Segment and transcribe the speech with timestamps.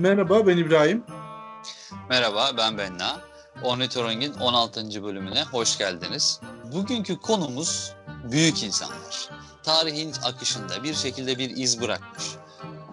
[0.00, 1.04] Merhaba ben İbrahim.
[2.08, 3.20] Merhaba ben Benna.
[3.62, 5.02] Ornitolog'un 16.
[5.04, 6.40] bölümüne hoş geldiniz.
[6.72, 7.92] Bugünkü konumuz
[8.30, 9.28] büyük insanlar.
[9.62, 12.24] Tarihin akışında bir şekilde bir iz bırakmış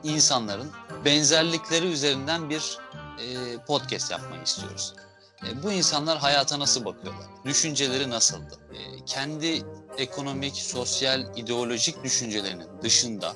[0.04, 0.72] insanların
[1.05, 2.78] benzerlikleri üzerinden bir
[3.20, 4.94] e, podcast yapmayı istiyoruz.
[5.48, 7.26] E, bu insanlar hayata nasıl bakıyorlar?
[7.46, 8.59] Düşünceleri nasıldı?
[8.73, 9.64] E, kendi
[9.98, 13.34] ekonomik, sosyal, ideolojik düşüncelerinin dışında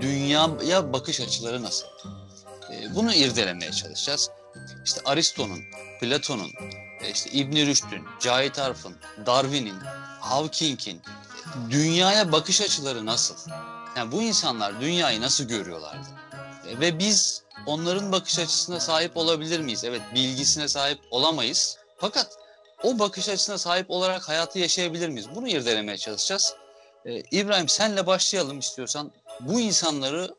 [0.00, 1.86] dünyaya bakış açıları nasıl?
[2.82, 4.30] E, bunu irdelemeye çalışacağız.
[4.84, 5.60] İşte Aristo'nun,
[6.00, 6.50] Platon'un,
[7.00, 9.80] e, işte İbn Rüşd'ün, Cahit Arf'ın, Darwin'in,
[10.20, 11.02] Hawking'in
[11.70, 13.50] dünyaya bakış açıları nasıl?
[13.96, 16.08] Yani bu insanlar dünyayı nasıl görüyorlardı?
[16.68, 19.84] E, ve biz onların bakış açısına sahip olabilir miyiz?
[19.84, 21.78] Evet, bilgisine sahip olamayız.
[21.98, 22.38] Fakat
[22.82, 25.26] o bakış açısına sahip olarak hayatı yaşayabilir miyiz?
[25.34, 26.54] Bunu irdelemeye çalışacağız.
[27.06, 29.12] Ee, İbrahim senle başlayalım istiyorsan.
[29.40, 30.34] Bu insanları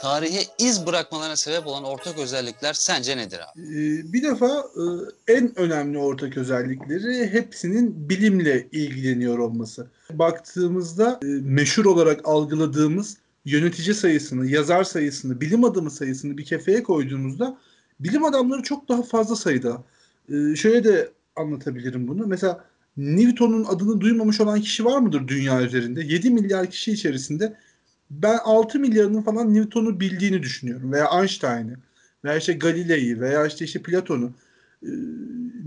[0.00, 3.60] tarihe iz bırakmalarına sebep olan ortak özellikler sence nedir abi?
[3.60, 4.64] Ee, bir defa
[5.26, 9.86] e, en önemli ortak özellikleri hepsinin bilimle ilgileniyor olması.
[10.10, 17.58] Baktığımızda e, meşhur olarak algıladığımız yönetici sayısını, yazar sayısını, bilim adamı sayısını bir kefeye koyduğumuzda
[18.00, 19.84] bilim adamları çok daha fazla sayıda.
[20.28, 22.26] Ee, şöyle de anlatabilirim bunu.
[22.26, 22.64] Mesela
[22.96, 26.00] Newton'un adını duymamış olan kişi var mıdır dünya üzerinde?
[26.02, 27.56] 7 milyar kişi içerisinde
[28.10, 30.92] ben 6 milyarının falan Newton'u bildiğini düşünüyorum.
[30.92, 31.76] Veya Einstein'ı
[32.24, 34.32] veya işte Galilei'yi veya işte işte Platon'u.
[34.82, 34.88] Ee,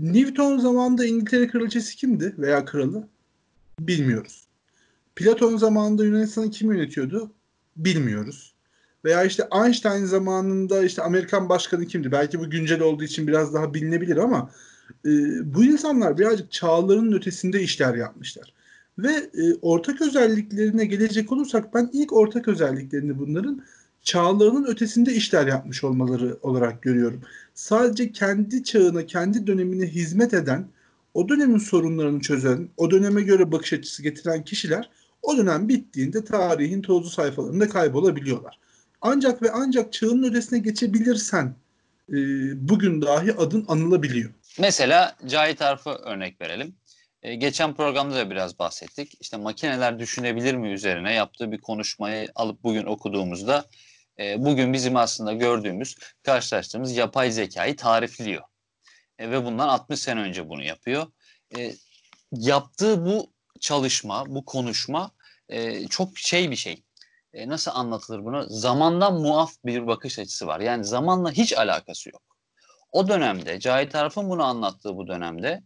[0.00, 3.08] Newton zamanında İngiltere kraliçesi kimdi veya kralı?
[3.80, 4.44] Bilmiyoruz.
[5.16, 7.32] Platon zamanında Yunanistan'ı kim yönetiyordu?
[7.76, 8.54] Bilmiyoruz.
[9.04, 12.12] Veya işte Einstein zamanında işte Amerikan başkanı kimdi?
[12.12, 14.50] Belki bu güncel olduğu için biraz daha bilinebilir ama
[15.04, 15.10] e,
[15.54, 18.52] bu insanlar birazcık çağlarının ötesinde işler yapmışlar.
[18.98, 23.62] Ve e, ortak özelliklerine gelecek olursak ben ilk ortak özelliklerini bunların
[24.02, 27.20] çağlarının ötesinde işler yapmış olmaları olarak görüyorum.
[27.54, 30.68] Sadece kendi çağına, kendi dönemine hizmet eden,
[31.14, 34.90] o dönemin sorunlarını çözen, o döneme göre bakış açısı getiren kişiler
[35.22, 38.58] o dönem bittiğinde tarihin tozlu sayfalarında kaybolabiliyorlar.
[39.00, 41.54] Ancak ve ancak çağın ötesine geçebilirsen
[42.08, 42.16] e,
[42.68, 44.30] bugün dahi adın anılabiliyor.
[44.58, 46.74] Mesela Cahit Arf'ı örnek verelim.
[47.24, 49.14] E, geçen programda da biraz bahsettik.
[49.20, 53.64] İşte makineler düşünebilir mi üzerine yaptığı bir konuşmayı alıp bugün okuduğumuzda
[54.18, 58.42] e, bugün bizim aslında gördüğümüz, karşılaştığımız yapay zekayı tarifliyor.
[59.18, 61.06] E, ve bundan 60 sene önce bunu yapıyor.
[62.32, 65.10] Yaptığı bu çalışma, bu konuşma
[65.90, 66.82] çok şey bir şey.
[67.34, 68.46] Nasıl anlatılır bunu?
[68.48, 70.60] Zamandan muaf bir bakış açısı var.
[70.60, 72.22] Yani zamanla hiç alakası yok.
[72.92, 75.62] O dönemde Cahit Arf'ın bunu anlattığı bu dönemde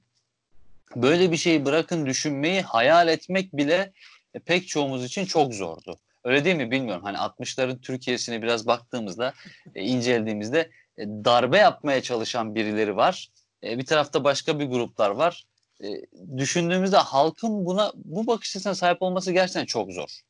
[0.97, 3.93] böyle bir şeyi bırakın düşünmeyi hayal etmek bile
[4.35, 5.99] e, pek çoğumuz için çok zordu.
[6.25, 7.03] Öyle değil mi bilmiyorum.
[7.05, 9.33] Hani 60'ların Türkiye'sine biraz baktığımızda,
[9.75, 13.29] e, incelediğimizde e, darbe yapmaya çalışan birileri var.
[13.65, 15.47] E, bir tarafta başka bir gruplar var.
[16.37, 20.21] Düşündüğümüzde halkın buna bu bakış açısına sahip olması gerçekten çok zor.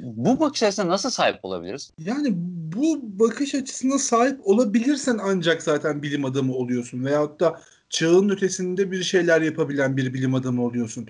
[0.00, 1.90] Bu bakış açısına nasıl sahip olabiliriz?
[1.98, 2.28] Yani
[2.74, 7.04] bu bakış açısına sahip olabilirsen ancak zaten bilim adamı oluyorsun.
[7.04, 7.60] Veyahut da
[7.92, 11.08] çağın ötesinde bir şeyler yapabilen bir bilim adamı oluyorsun.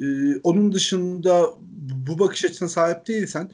[0.00, 1.50] Ee, onun dışında
[2.06, 3.50] bu bakış açısına sahip değilsen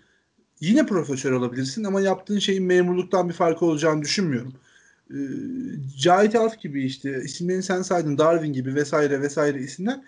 [0.61, 4.53] yine profesör olabilirsin ama yaptığın şeyin memurluktan bir farkı olacağını düşünmüyorum.
[5.11, 5.17] Ee,
[5.99, 10.01] Cahit Alf gibi işte isimlerini sen saydın Darwin gibi vesaire vesaire isimler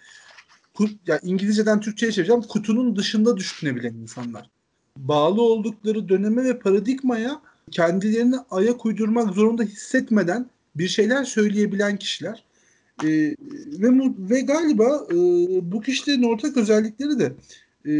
[0.74, 4.50] kut, ya İngilizceden Türkçe'ye çevireceğim kutunun dışında düşünebilen insanlar.
[4.96, 12.45] Bağlı oldukları döneme ve paradigmaya kendilerini ayak uydurmak zorunda hissetmeden bir şeyler söyleyebilen kişiler.
[13.02, 13.08] E,
[13.78, 15.16] ve ve galiba e,
[15.72, 17.32] bu kişilerin ortak özellikleri de
[17.86, 17.92] e,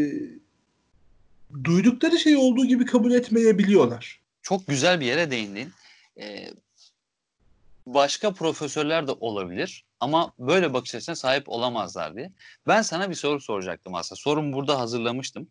[1.64, 4.20] duydukları şey olduğu gibi kabul etmeyebiliyorlar.
[4.42, 5.68] Çok güzel bir yere değindin.
[6.20, 6.50] Ee,
[7.86, 12.32] başka profesörler de olabilir ama böyle bakış açısına sahip olamazlar diye.
[12.66, 14.20] Ben sana bir soru soracaktım aslında.
[14.20, 15.48] Sorumu burada hazırlamıştım.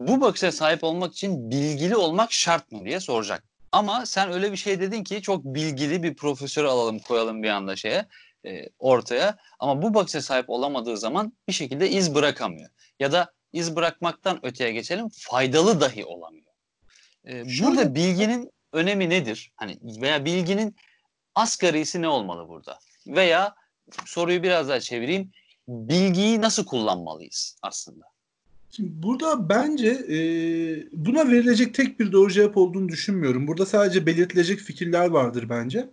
[0.00, 3.44] Bu bakışa sahip olmak için bilgili olmak şart mı diye soracak.
[3.72, 7.76] Ama sen öyle bir şey dedin ki çok bilgili bir profesör alalım koyalım bir anda
[7.76, 8.06] şeye
[8.46, 9.36] e, ortaya.
[9.58, 12.70] Ama bu bakışa sahip olamadığı zaman bir şekilde iz bırakamıyor.
[13.00, 16.52] Ya da iz bırakmaktan öteye geçelim faydalı dahi olamıyor.
[17.26, 19.52] E, burada bilginin önemi nedir?
[19.56, 20.76] Hani veya bilginin
[21.34, 22.78] asgarisi ne olmalı burada?
[23.06, 23.54] Veya
[24.04, 25.30] soruyu biraz daha çevireyim.
[25.68, 28.04] Bilgiyi nasıl kullanmalıyız aslında?
[28.70, 30.16] Şimdi burada bence e,
[30.92, 33.46] buna verilecek tek bir doğru cevap olduğunu düşünmüyorum.
[33.46, 35.88] Burada sadece belirtilecek fikirler vardır bence.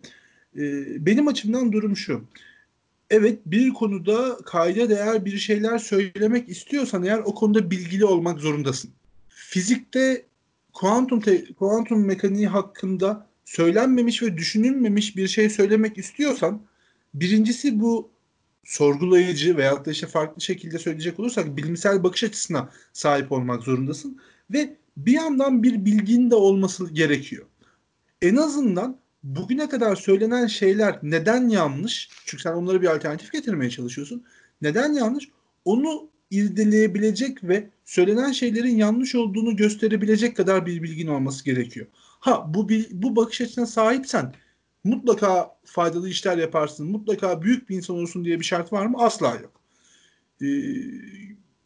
[0.57, 0.61] E,
[1.05, 2.23] benim açımdan durum şu.
[3.09, 8.91] Evet bir konuda kayda değer bir şeyler söylemek istiyorsan eğer o konuda bilgili olmak zorundasın.
[9.29, 10.25] Fizikte
[10.73, 16.61] kuantum te- kuantum mekaniği hakkında söylenmemiş ve düşünülmemiş bir şey söylemek istiyorsan
[17.13, 18.09] birincisi bu
[18.63, 24.21] sorgulayıcı veyahut da işte farklı şekilde söyleyecek olursak bilimsel bakış açısına sahip olmak zorundasın
[24.53, 27.45] ve bir yandan bir bilgin de olması gerekiyor.
[28.21, 32.09] En azından bugüne kadar söylenen şeyler neden yanlış?
[32.25, 34.23] Çünkü sen onlara bir alternatif getirmeye çalışıyorsun.
[34.61, 35.29] Neden yanlış?
[35.65, 41.87] Onu irdeleyebilecek ve söylenen şeylerin yanlış olduğunu gösterebilecek kadar bir bilgin olması gerekiyor.
[42.19, 44.33] Ha bu bu bakış açısına sahipsen
[44.83, 48.97] mutlaka faydalı işler yaparsın, mutlaka büyük bir insan olursun diye bir şart var mı?
[48.99, 49.61] Asla yok.
[50.41, 50.45] Ee,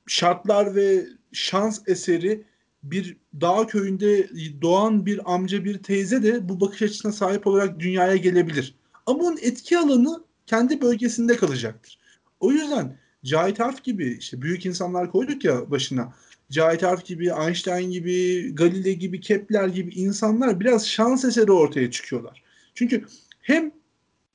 [0.08, 2.44] şartlar ve şans eseri
[2.84, 4.30] bir dağ köyünde
[4.62, 8.76] doğan bir amca bir teyze de bu bakış açısına sahip olarak dünyaya gelebilir.
[9.06, 12.00] Ama onun etki alanı kendi bölgesinde kalacaktır.
[12.40, 16.14] O yüzden Cahit Arf gibi işte büyük insanlar koyduk ya başına.
[16.52, 22.44] Cahit Arf gibi, Einstein gibi, Galilei gibi, Kepler gibi insanlar biraz şans eseri ortaya çıkıyorlar.
[22.74, 23.06] Çünkü
[23.42, 23.72] hem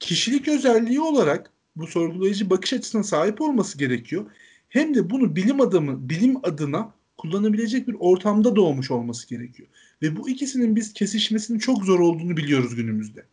[0.01, 4.27] kişilik özelliği olarak bu sorgulayıcı bakış açısına sahip olması gerekiyor.
[4.69, 9.69] Hem de bunu bilim adamı, bilim adına kullanabilecek bir ortamda doğmuş olması gerekiyor.
[10.03, 13.27] Ve bu ikisinin biz kesişmesinin çok zor olduğunu biliyoruz günümüzde.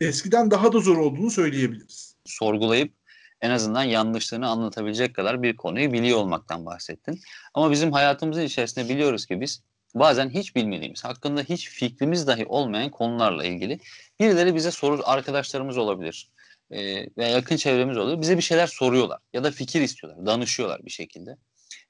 [0.00, 2.14] Eskiden daha da zor olduğunu söyleyebiliriz.
[2.24, 2.92] Sorgulayıp
[3.40, 7.20] en azından yanlışlığını anlatabilecek kadar bir konuyu biliyor olmaktan bahsettin.
[7.54, 9.62] Ama bizim hayatımızın içerisinde biliyoruz ki biz
[9.94, 13.78] bazen hiç bilmediğimiz, hakkında hiç fikrimiz dahi olmayan konularla ilgili
[14.20, 16.30] birileri bize sorur, arkadaşlarımız olabilir
[17.16, 18.20] veya yakın çevremiz oluyor.
[18.20, 21.36] Bize bir şeyler soruyorlar ya da fikir istiyorlar, danışıyorlar bir şekilde.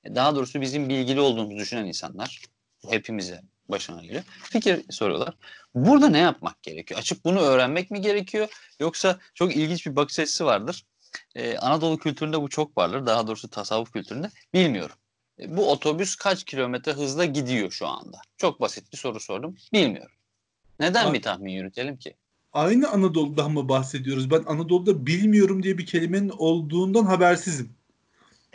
[0.07, 2.43] E, daha doğrusu bizim bilgili olduğumuzu düşünen insanlar
[2.91, 4.23] hepimize başına geliyor.
[4.43, 5.35] Fikir soruyorlar.
[5.75, 7.01] Burada ne yapmak gerekiyor?
[7.01, 8.49] Açıp bunu öğrenmek mi gerekiyor?
[8.81, 10.85] Yoksa çok ilginç bir bakış açısı vardır.
[11.35, 13.07] Ee, Anadolu kültüründe bu çok vardır.
[13.07, 14.31] Daha doğrusu tasavvuf kültüründe.
[14.55, 14.97] Bilmiyorum.
[15.41, 18.19] E, bu otobüs kaç kilometre hızla gidiyor şu anda?
[18.37, 19.57] Çok basit bir soru sordum.
[19.73, 20.17] Bilmiyorum.
[20.81, 22.15] Neden bir tahmin yürütelim ki?
[22.53, 24.31] Aynı Anadolu'dan mı bahsediyoruz?
[24.31, 27.77] Ben Anadolu'da bilmiyorum diye bir kelimenin olduğundan habersizim.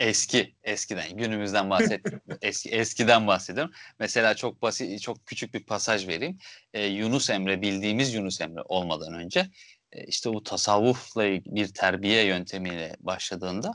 [0.02, 2.38] Eski, eskiden, günümüzden bahsetmiyorum.
[2.42, 3.72] Eski, eskiden bahsediyorum.
[3.98, 6.38] Mesela çok basit, çok küçük bir pasaj vereyim.
[6.74, 9.50] Ee, Yunus Emre, bildiğimiz Yunus Emre olmadan önce
[9.92, 13.72] e, işte bu tasavvufla bir terbiye yöntemiyle başladığında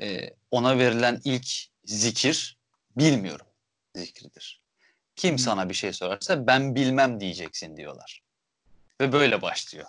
[0.00, 1.46] e, ona verilen ilk
[1.84, 2.58] zikir
[2.96, 3.46] bilmiyorum
[3.94, 4.60] zikridir.
[5.16, 5.38] Kim hmm.
[5.38, 8.22] sana bir şey sorarsa ben bilmem diyeceksin diyorlar.
[9.00, 9.86] Ve böyle başlıyor.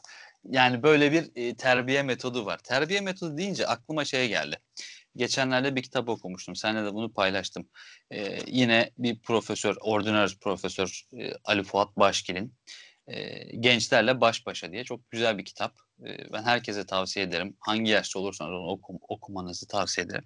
[0.49, 2.57] Yani böyle bir e, terbiye metodu var.
[2.57, 4.57] Terbiye metodu deyince aklıma şey geldi.
[5.15, 6.55] Geçenlerde bir kitap okumuştum.
[6.55, 7.69] Seninle de bunu paylaştım.
[8.11, 12.53] Ee, yine bir profesör, ordinary profesör e, Ali Fuat Başkil'in
[13.07, 15.75] e, Gençlerle Baş Başa diye çok güzel bir kitap.
[16.05, 17.57] E, ben herkese tavsiye ederim.
[17.59, 20.25] Hangi yaşta olursanız onu okum, okumanızı tavsiye ederim.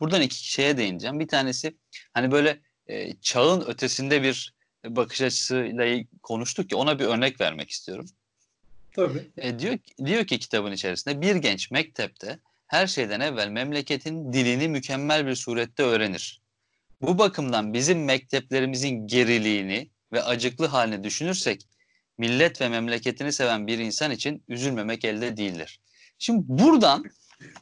[0.00, 1.20] Buradan iki şeye değineceğim.
[1.20, 1.76] Bir tanesi
[2.14, 8.06] hani böyle e, çağın ötesinde bir bakış açısıyla konuştuk ki ona bir örnek vermek istiyorum.
[8.92, 9.30] Tabii.
[9.36, 12.38] E, diyor, diyor ki kitabın içerisinde bir genç mektepte
[12.70, 16.40] her şeyden evvel memleketin dilini mükemmel bir surette öğrenir.
[17.02, 21.68] Bu bakımdan bizim mekteplerimizin geriliğini ve acıklı halini düşünürsek
[22.18, 25.80] millet ve memleketini seven bir insan için üzülmemek elde değildir.
[26.18, 27.04] Şimdi buradan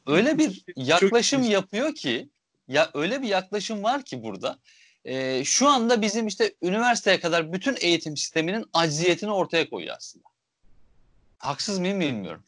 [0.07, 2.29] öyle bir yaklaşım yapıyor ki
[2.69, 4.59] ya öyle bir yaklaşım var ki burada
[5.05, 10.29] e, şu anda bizim işte üniversiteye kadar bütün eğitim sisteminin acziyetini ortaya koyuyor aslında.
[11.39, 12.45] Haksız mıyım bilmiyorum.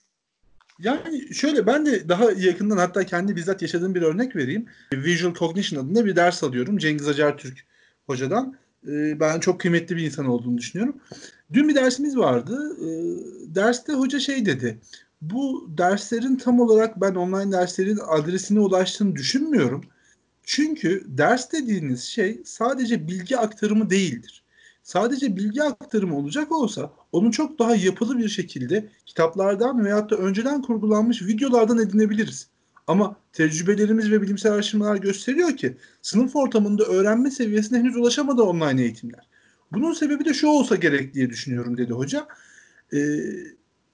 [0.83, 4.67] Yani şöyle ben de daha yakından hatta kendi bizzat yaşadığım bir örnek vereyim.
[4.93, 7.59] Visual Cognition adında bir ders alıyorum Cengiz Acar Türk
[8.07, 8.57] hocadan.
[8.89, 10.97] Ee, ben çok kıymetli bir insan olduğunu düşünüyorum.
[11.53, 12.77] Dün bir dersimiz vardı.
[12.81, 14.79] Ee, derste hoca şey dedi.
[15.23, 19.85] Bu derslerin tam olarak ben online derslerin adresine ulaştığını düşünmüyorum.
[20.43, 24.45] Çünkü ders dediğiniz şey sadece bilgi aktarımı değildir
[24.83, 30.63] sadece bilgi aktarımı olacak olsa onu çok daha yapılı bir şekilde kitaplardan veyahut da önceden
[30.63, 32.49] kurgulanmış videolardan edinebiliriz.
[32.87, 39.29] Ama tecrübelerimiz ve bilimsel araştırmalar gösteriyor ki sınıf ortamında öğrenme seviyesine henüz ulaşamadı online eğitimler.
[39.73, 42.29] Bunun sebebi de şu olsa gerek diye düşünüyorum dedi hoca.
[42.95, 42.99] Ee,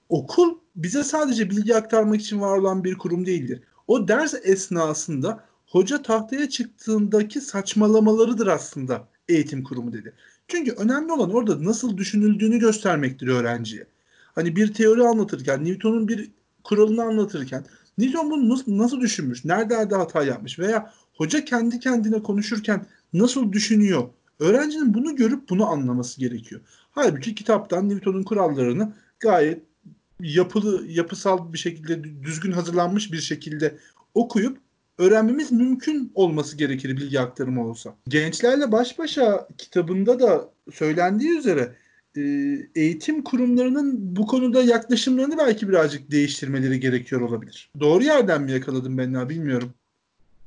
[0.09, 3.61] okul bize sadece bilgi aktarmak için var olan bir kurum değildir.
[3.87, 10.13] O ders esnasında hoca tahtaya çıktığındaki saçmalamalarıdır aslında eğitim kurumu dedi.
[10.47, 13.87] Çünkü önemli olan orada nasıl düşünüldüğünü göstermektir öğrenciye.
[14.35, 16.31] Hani bir teori anlatırken, Newton'un bir
[16.63, 17.65] kuralını anlatırken
[17.97, 24.09] Newton bunu nasıl, nasıl düşünmüş, nerede hata yapmış veya hoca kendi kendine konuşurken nasıl düşünüyor?
[24.39, 26.61] Öğrencinin bunu görüp bunu anlaması gerekiyor.
[26.91, 29.63] Halbuki kitaptan Newton'un kurallarını gayet
[30.19, 33.77] yapılı, yapısal bir şekilde düzgün hazırlanmış bir şekilde
[34.13, 34.57] okuyup
[34.97, 37.95] öğrenmemiz mümkün olması gerekir bilgi aktarımı olsa.
[38.07, 41.75] Gençlerle Baş Başa kitabında da söylendiği üzere
[42.17, 42.21] e,
[42.75, 47.69] eğitim kurumlarının bu konuda yaklaşımlarını belki birazcık değiştirmeleri gerekiyor olabilir.
[47.79, 49.73] Doğru yerden mi yakaladım ben bilmiyorum.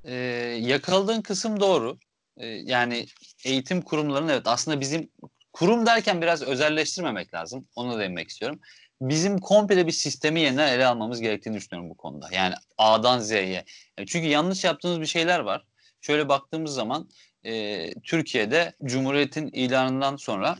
[0.04, 0.14] Ee,
[0.61, 1.99] yakaladığın kısım doğru.
[2.37, 3.07] Ee, yani
[3.45, 5.09] eğitim kurumlarının evet aslında bizim
[5.52, 7.66] kurum derken biraz özelleştirmemek lazım.
[7.76, 8.61] Onu da demek istiyorum.
[9.00, 12.28] Bizim komple bir sistemi yeniden ele almamız gerektiğini düşünüyorum bu konuda.
[12.33, 13.64] Yani A'dan Z'ye.
[13.99, 15.66] Yani çünkü yanlış yaptığımız bir şeyler var.
[16.00, 17.11] Şöyle baktığımız zaman
[17.45, 20.57] e, Türkiye'de Cumhuriyet'in ilanından sonra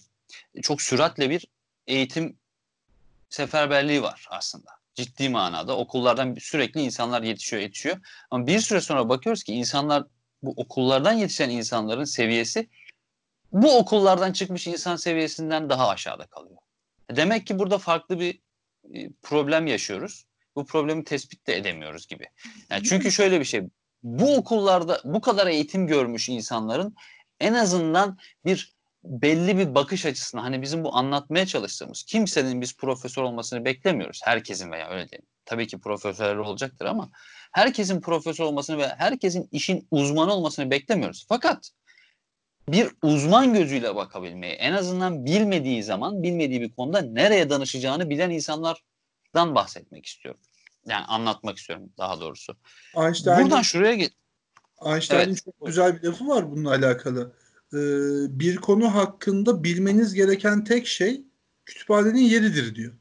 [0.63, 1.47] çok süratle bir
[1.87, 2.39] eğitim
[3.31, 4.71] seferberliği var aslında.
[4.95, 7.97] Ciddi manada okullardan sürekli insanlar yetişiyor yetişiyor.
[8.31, 10.05] Ama bir süre sonra bakıyoruz ki insanlar
[10.43, 12.69] bu okullardan yetişen insanların seviyesi
[13.53, 16.57] bu okullardan çıkmış insan seviyesinden daha aşağıda kalıyor.
[17.17, 18.41] Demek ki burada farklı bir
[18.95, 20.25] e, problem yaşıyoruz.
[20.57, 22.27] Bu problemi tespit de edemiyoruz gibi.
[22.71, 23.63] Yani çünkü şöyle bir şey.
[24.03, 26.95] Bu okullarda bu kadar eğitim görmüş insanların
[27.41, 28.75] en azından bir
[29.05, 34.21] belli bir bakış açısına hani bizim bu anlatmaya çalıştığımız kimsenin biz profesör olmasını beklemiyoruz.
[34.25, 35.23] Herkesin veya öyle değil.
[35.45, 37.11] Tabii ki profesörler olacaktır ama
[37.53, 41.27] herkesin profesör olmasını ve herkesin işin uzmanı olmasını beklemiyoruz.
[41.29, 41.71] Fakat
[42.73, 49.55] bir uzman gözüyle bakabilmeyi en azından bilmediği zaman bilmediği bir konuda nereye danışacağını bilen insanlardan
[49.55, 50.41] bahsetmek istiyorum.
[50.87, 52.57] Yani anlatmak istiyorum daha doğrusu.
[52.97, 54.13] Einstein, Buradan şuraya git.
[54.87, 55.45] Einstein'in evet.
[55.45, 57.33] çok güzel bir lafı var bununla alakalı.
[57.73, 57.79] Ee,
[58.41, 61.23] bir konu hakkında bilmeniz gereken tek şey
[61.67, 62.93] kütüphanenin yeridir diyor.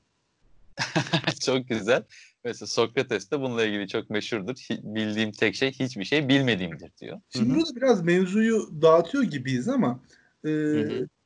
[1.46, 2.04] çok güzel.
[2.44, 4.68] Mesela Sokrates de bununla ilgili çok meşhurdur.
[4.72, 7.22] Bildiğim tek şey hiçbir şey bilmediğimdir diyor.
[7.30, 10.00] Şimdi burada biraz mevzuyu dağıtıyor gibiyiz ama
[10.46, 10.50] e,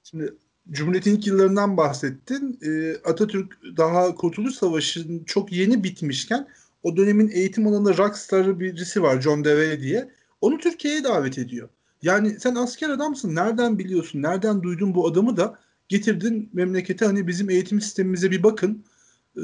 [0.04, 0.34] şimdi
[0.72, 2.60] Cumhuriyet'in ilk yıllarından bahsettin.
[2.66, 6.48] E, Atatürk daha Kurtuluş Savaşı'nın çok yeni bitmişken
[6.84, 10.10] o dönemin eğitim alanında rockstarı birisi var John Dewey diye.
[10.42, 11.70] Onu Türkiye'ye davet ediyor.
[12.02, 13.36] Yani sen asker adamsın.
[13.36, 14.22] Nereden biliyorsun?
[14.22, 18.86] Nereden duydun bu adamı da getirdin memlekete hani bizim eğitim sistemimize bir bakın
[19.38, 19.42] ee,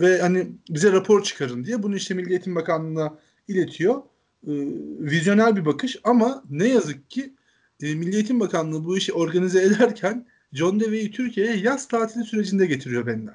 [0.00, 4.02] ve hani bize rapor çıkarın diye bunu işte Milli Eğitim Bakanlığı'na iletiyor.
[4.46, 4.52] Ee,
[5.00, 7.34] vizyoner bir bakış ama ne yazık ki
[7.82, 13.06] e, Milli Eğitim Bakanlığı bu işi organize ederken John Dewey'i Türkiye'ye yaz tatili sürecinde getiriyor
[13.06, 13.32] benimle.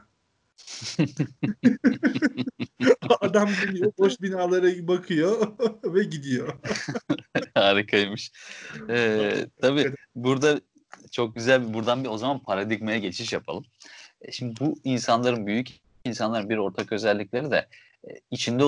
[3.22, 5.48] Adam geliyor, boş binalara bakıyor
[5.84, 6.54] ve gidiyor.
[7.54, 8.32] Harikaymış.
[8.90, 10.62] Ee, tabii burada
[11.12, 13.66] çok güzel buradan bir o zaman paradigmaya geçiş yapalım.
[14.22, 17.68] E, şimdi bu insanların büyük insanların bir ortak özellikleri de
[18.08, 18.64] e, içinde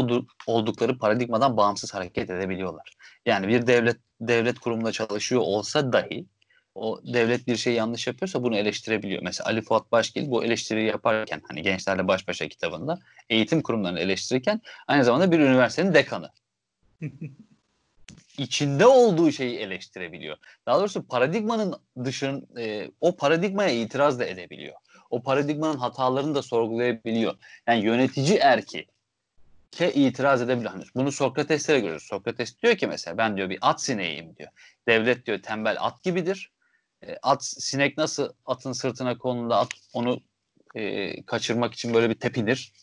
[0.48, 2.93] oldukları paradigmadan bağımsız hareket edebiliyorlar.
[3.25, 6.25] Yani bir devlet devlet kurumunda çalışıyor olsa dahi
[6.75, 9.22] o devlet bir şey yanlış yapıyorsa bunu eleştirebiliyor.
[9.24, 14.62] Mesela Ali Fuat Başgil bu eleştiriyi yaparken hani Gençlerle Baş Başa kitabında eğitim kurumlarını eleştirirken
[14.88, 16.31] aynı zamanda bir üniversitenin dekanı.
[18.38, 20.38] içinde olduğu şeyi eleştirebiliyor.
[20.65, 24.75] Daha doğrusu paradigmanın dışın e, o paradigmaya itiraz da edebiliyor
[25.10, 27.36] o paradigmanın hatalarını da sorgulayabiliyor.
[27.68, 28.86] Yani yönetici erki
[29.72, 30.72] ke itiraz edebiliyor.
[30.72, 32.04] Hani bunu Sokrates'e görüyoruz.
[32.04, 34.50] Sokrates diyor ki mesela ben diyor bir at sineğiyim diyor.
[34.88, 36.51] Devlet diyor tembel at gibidir.
[37.08, 40.22] E, at sinek nasıl atın sırtına konulunda at onu
[40.75, 42.74] e, kaçırmak için böyle bir tepinir.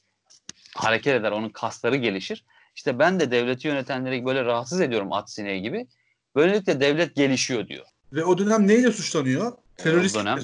[0.77, 1.33] Hareket eder.
[1.33, 2.45] Onun kasları gelişir.
[2.77, 5.87] İşte ben de devleti yönetenleri böyle rahatsız ediyorum at sineği gibi.
[6.35, 7.87] Böylelikle devlet gelişiyor diyor.
[8.13, 9.53] Ve o dönem neyle suçlanıyor?
[9.77, 10.39] Terörist dönem.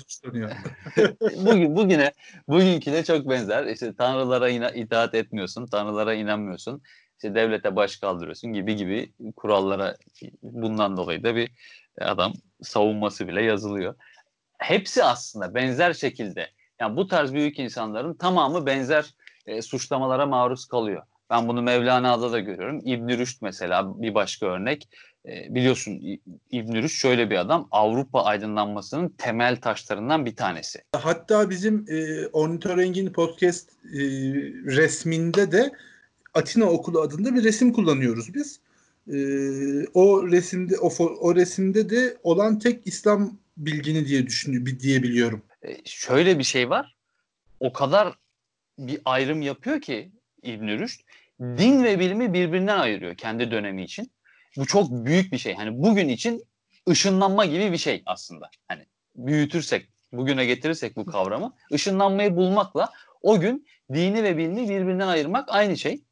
[1.46, 2.12] Bugün, bugüne,
[2.48, 3.66] bugünküne çok benzer.
[3.66, 6.82] İşte tanrılara ina, itaat etmiyorsun, tanrılara inanmıyorsun.
[7.16, 9.96] İşte devlete baş kaldırıyorsun gibi gibi kurallara
[10.42, 11.50] bundan dolayı da bir
[12.00, 13.94] adam savunması bile yazılıyor.
[14.58, 16.50] Hepsi aslında benzer şekilde.
[16.80, 19.14] Yani bu tarz büyük insanların tamamı benzer
[19.46, 21.02] e, suçlamalara maruz kalıyor.
[21.30, 22.80] Ben bunu Mevlana'da da görüyorum.
[22.84, 24.88] İbn Rüşd mesela bir başka örnek.
[25.26, 27.68] E, biliyorsun İbn Rüşd şöyle bir adam.
[27.70, 30.82] Avrupa aydınlanmasının temel taşlarından bir tanesi.
[30.92, 33.98] Hatta bizim e, Ornitöreng'in podcast e,
[34.66, 35.72] resminde de
[36.34, 38.60] Atina Okulu adında bir resim kullanıyoruz biz.
[39.08, 39.16] E,
[39.94, 45.42] o resimde o, o resimde de olan tek İslam bilgini diye düşünüyor diyebiliyorum.
[45.62, 46.96] E, şöyle bir şey var.
[47.60, 48.14] O kadar
[48.78, 50.12] bir ayrım yapıyor ki
[50.42, 51.00] İbn Rüşd
[51.40, 54.10] din ve bilimi birbirinden ayırıyor kendi dönemi için.
[54.56, 55.54] Bu çok büyük bir şey.
[55.54, 56.44] Hani bugün için
[56.88, 58.50] ışınlanma gibi bir şey aslında.
[58.68, 62.92] Hani büyütürsek, bugüne getirirsek bu kavramı, ışınlanmayı bulmakla
[63.22, 66.02] o gün dini ve bilimi birbirinden ayırmak aynı şey.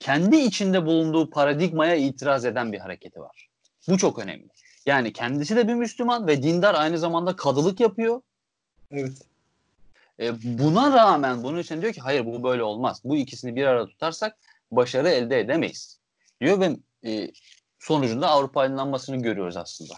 [0.00, 3.48] Kendi içinde bulunduğu paradigmaya itiraz eden bir hareketi var.
[3.88, 4.48] Bu çok önemli.
[4.86, 8.20] Yani kendisi de bir Müslüman ve dindar aynı zamanda kadılık yapıyor.
[8.90, 9.12] Evet.
[10.20, 13.00] E, buna rağmen bunun için diyor ki hayır bu böyle olmaz.
[13.04, 14.36] Bu ikisini bir arada tutarsak
[14.70, 15.98] başarı elde edemeyiz.
[16.40, 17.30] Diyor ve e,
[17.78, 19.94] sonucunda Avrupa aydınlanmasını görüyoruz aslında.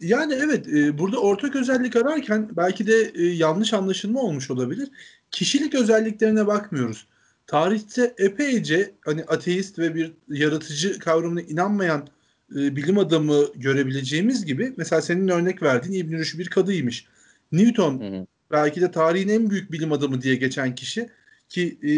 [0.00, 4.88] Yani evet e, burada ortak özellik ararken belki de e, yanlış anlaşılma olmuş olabilir.
[5.30, 7.06] Kişilik özelliklerine bakmıyoruz.
[7.46, 12.08] Tarihte epeyce hani ateist ve bir yaratıcı kavramına inanmayan
[12.56, 17.06] e, bilim adamı görebileceğimiz gibi mesela senin örnek verdiğin İbn Rüşd bir kadıymış.
[17.52, 18.26] Newton hı hı.
[18.50, 21.08] belki de tarihin en büyük bilim adamı diye geçen kişi
[21.48, 21.88] ki e,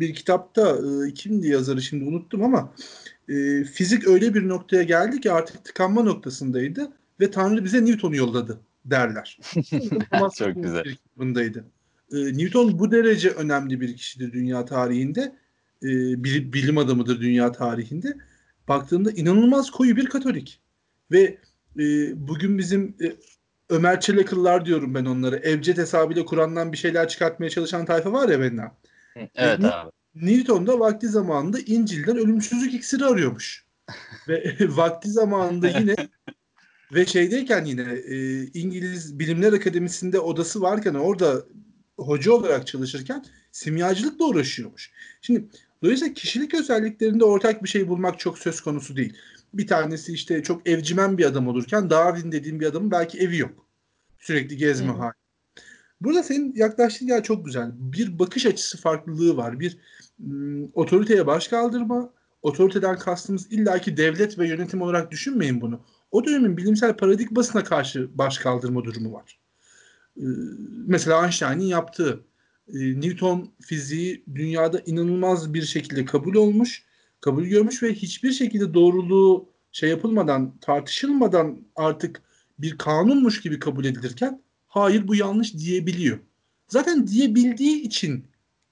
[0.00, 2.72] bir kitapta e, kimdi yazarı şimdi unuttum ama
[3.30, 8.60] e, fizik öyle bir noktaya geldi ki artık tıkanma noktasındaydı ve Tanrı bize Newton'u yolladı
[8.84, 9.38] derler.
[10.38, 10.84] Çok güzel.
[11.16, 11.64] Bundaydı.
[12.12, 15.20] E, Newton bu derece önemli bir kişidir dünya tarihinde.
[15.82, 15.88] E,
[16.24, 18.16] bir bilim adamıdır dünya tarihinde.
[18.68, 20.60] Baktığında inanılmaz koyu bir Katolik.
[21.10, 21.38] Ve
[21.78, 21.82] e,
[22.28, 23.12] bugün bizim e,
[23.68, 25.36] Ömer Çelakıllar diyorum ben onları.
[25.36, 28.70] Evcet hesabıyla Kur'an'dan bir şeyler çıkartmaya çalışan tayfa var ya benimle.
[29.16, 29.90] Evet e, abi.
[30.14, 33.64] Newton da vakti zamanında İncil'den ölümsüzlük iksiri arıyormuş.
[34.28, 35.94] Ve vakti zamanında yine
[36.92, 41.44] ve şeydeyken yine e, İngiliz Bilimler Akademisi'nde odası varken orada
[41.98, 44.90] hoca olarak çalışırken simyacılıkla uğraşıyormuş.
[45.20, 45.44] Şimdi
[45.82, 49.16] dolayısıyla kişilik özelliklerinde ortak bir şey bulmak çok söz konusu değil.
[49.54, 53.66] Bir tanesi işte çok evcimen bir adam olurken Darwin dediğim bir adamın belki evi yok.
[54.18, 55.19] Sürekli gezme hali.
[56.00, 57.70] Burada senin yaklaştığın yer çok güzel.
[57.74, 59.60] Bir bakış açısı farklılığı var.
[59.60, 59.78] Bir
[60.18, 62.12] m, otoriteye baş kaldırma.
[62.42, 65.80] Otoriteden kastımız illaki devlet ve yönetim olarak düşünmeyin bunu.
[66.10, 69.38] O dönemin bilimsel paradigmasına karşı baş kaldırma durumu var.
[70.16, 70.24] Ee,
[70.86, 72.24] mesela Einstein'in yaptığı
[72.68, 76.84] e, Newton fiziği dünyada inanılmaz bir şekilde kabul olmuş,
[77.20, 82.22] kabul görmüş ve hiçbir şekilde doğruluğu şey yapılmadan, tartışılmadan artık
[82.58, 86.18] bir kanunmuş gibi kabul edilirken hayır bu yanlış diyebiliyor.
[86.68, 88.24] Zaten diyebildiği için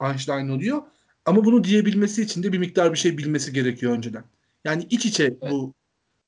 [0.03, 0.83] Einstein oluyor
[1.25, 4.25] ama bunu diyebilmesi için de bir miktar bir şey bilmesi gerekiyor önceden.
[4.65, 5.75] Yani iç içe bu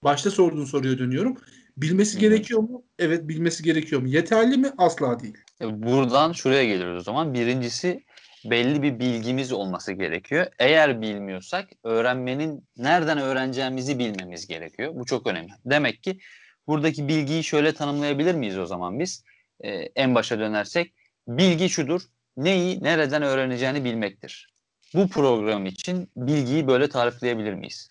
[0.05, 1.37] başta sorduğun soruya dönüyorum.
[1.77, 2.21] Bilmesi Hı-hı.
[2.21, 2.85] gerekiyor mu?
[2.99, 4.09] Evet bilmesi gerekiyor mu?
[4.09, 4.71] Yeterli mi?
[4.79, 5.39] Asla değil.
[5.61, 7.35] E, buradan şuraya geliyoruz o zaman.
[7.35, 8.05] Birincisi
[8.45, 10.47] belli bir bilgimiz olması gerekiyor.
[10.59, 14.95] Eğer bilmiyorsak öğrenmenin nereden öğreneceğimizi bilmemiz gerekiyor.
[14.95, 15.53] Bu çok önemli.
[15.65, 16.19] Demek ki
[16.67, 19.25] buradaki bilgiyi şöyle tanımlayabilir miyiz o zaman biz?
[19.65, 20.95] Ee, en başa dönersek
[21.29, 22.03] bilgi şudur.
[22.37, 24.51] Neyi nereden öğreneceğini bilmektir.
[24.95, 27.91] Bu program için bilgiyi böyle tarifleyebilir miyiz?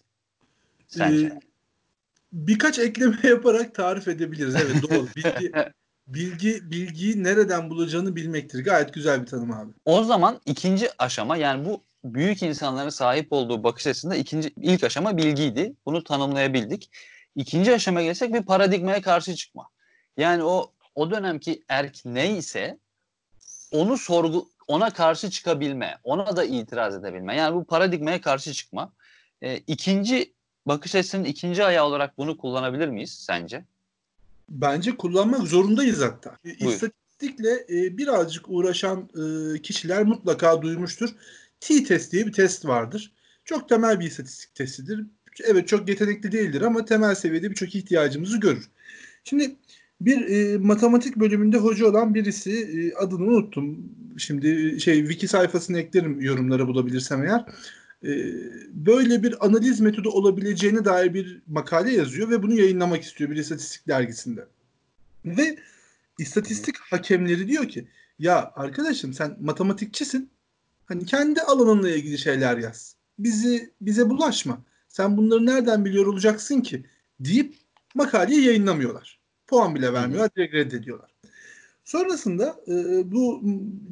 [0.87, 1.25] Sence?
[1.25, 1.39] Ee,
[2.33, 4.55] birkaç ekleme yaparak tarif edebiliriz.
[4.55, 5.07] Evet doğru.
[5.15, 5.51] Bilgi,
[6.07, 8.63] bilgi bilgiyi nereden bulacağını bilmektir.
[8.63, 9.71] Gayet güzel bir tanım abi.
[9.85, 15.17] O zaman ikinci aşama yani bu büyük insanların sahip olduğu bakış açısında ikinci ilk aşama
[15.17, 15.73] bilgiydi.
[15.85, 16.91] Bunu tanımlayabildik.
[17.35, 19.69] İkinci aşama gelsek bir paradigmaya karşı çıkma.
[20.17, 22.77] Yani o o dönemki erk neyse
[23.71, 27.35] onu sorgu ona karşı çıkabilme, ona da itiraz edebilme.
[27.35, 28.93] Yani bu paradigmaya karşı çıkma.
[29.41, 30.33] E, ikinci
[30.65, 33.65] bakış açısının ikinci ayağı olarak bunu kullanabilir miyiz sence?
[34.49, 36.37] Bence kullanmak zorundayız hatta.
[36.45, 36.71] Buyur.
[36.71, 41.09] İstatistikle e, birazcık uğraşan e, kişiler mutlaka duymuştur.
[41.59, 43.13] T-test diye bir test vardır.
[43.45, 45.05] Çok temel bir istatistik testidir.
[45.43, 48.69] Evet çok yetenekli değildir ama temel seviyede birçok ihtiyacımızı görür.
[49.23, 49.55] Şimdi
[50.01, 53.77] bir e, matematik bölümünde hoca olan birisi e, adını unuttum.
[54.17, 57.45] Şimdi şey wiki sayfasını eklerim yorumlara bulabilirsem eğer
[58.03, 58.11] e,
[58.73, 63.87] böyle bir analiz metodu olabileceğine dair bir makale yazıyor ve bunu yayınlamak istiyor bir istatistik
[63.87, 64.45] dergisinde.
[65.25, 65.57] Ve
[66.19, 67.87] istatistik hakemleri diyor ki
[68.19, 70.29] ya arkadaşım sen matematikçisin.
[70.85, 72.95] Hani kendi alanınla ilgili şeyler yaz.
[73.19, 74.61] Bizi bize bulaşma.
[74.87, 76.85] Sen bunları nereden biliyor olacaksın ki
[77.19, 77.55] deyip
[77.95, 79.18] makaleyi yayınlamıyorlar.
[79.49, 81.11] Puan bile vermiyorlar, direkt reddediyorlar.
[81.85, 82.73] Sonrasında e,
[83.11, 83.43] bu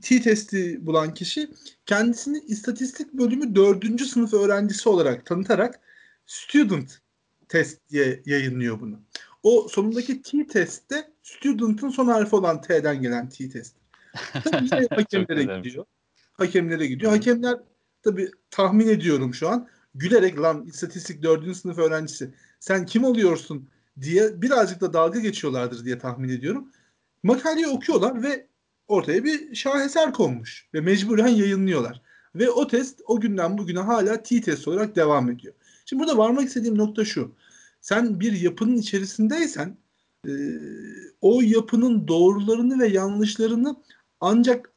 [0.01, 1.49] T-testi bulan kişi
[1.85, 5.79] kendisini istatistik bölümü dördüncü sınıf öğrencisi olarak tanıtarak
[6.25, 6.99] student
[7.49, 8.99] test diye yayınlıyor bunu.
[9.43, 13.75] O sonundaki T-testte student'ın son harfi olan T'den gelen T-test.
[14.43, 15.85] Tabii şey hakemlere gidiyor.
[16.33, 17.11] Hakemlere gidiyor.
[17.11, 17.55] Hakemler
[18.03, 23.69] tabii tahmin ediyorum şu an gülerek lan istatistik dördüncü sınıf öğrencisi sen kim oluyorsun
[24.01, 26.71] diye birazcık da dalga geçiyorlardır diye tahmin ediyorum.
[27.23, 28.47] Makaleyi okuyorlar ve
[28.87, 32.01] ortaya bir şaheser konmuş ve mecburen yayınlıyorlar.
[32.35, 35.53] Ve o test o günden bugüne hala T-test olarak devam ediyor.
[35.85, 37.35] Şimdi burada varmak istediğim nokta şu.
[37.81, 39.77] Sen bir yapının içerisindeysen
[40.27, 40.31] e,
[41.21, 43.75] o yapının doğrularını ve yanlışlarını
[44.21, 44.71] ancak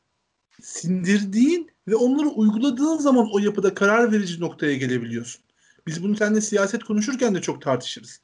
[0.62, 5.42] sindirdiğin ve onları uyguladığın zaman o yapıda karar verici noktaya gelebiliyorsun.
[5.86, 8.20] Biz bunu seninle siyaset konuşurken de çok tartışırız.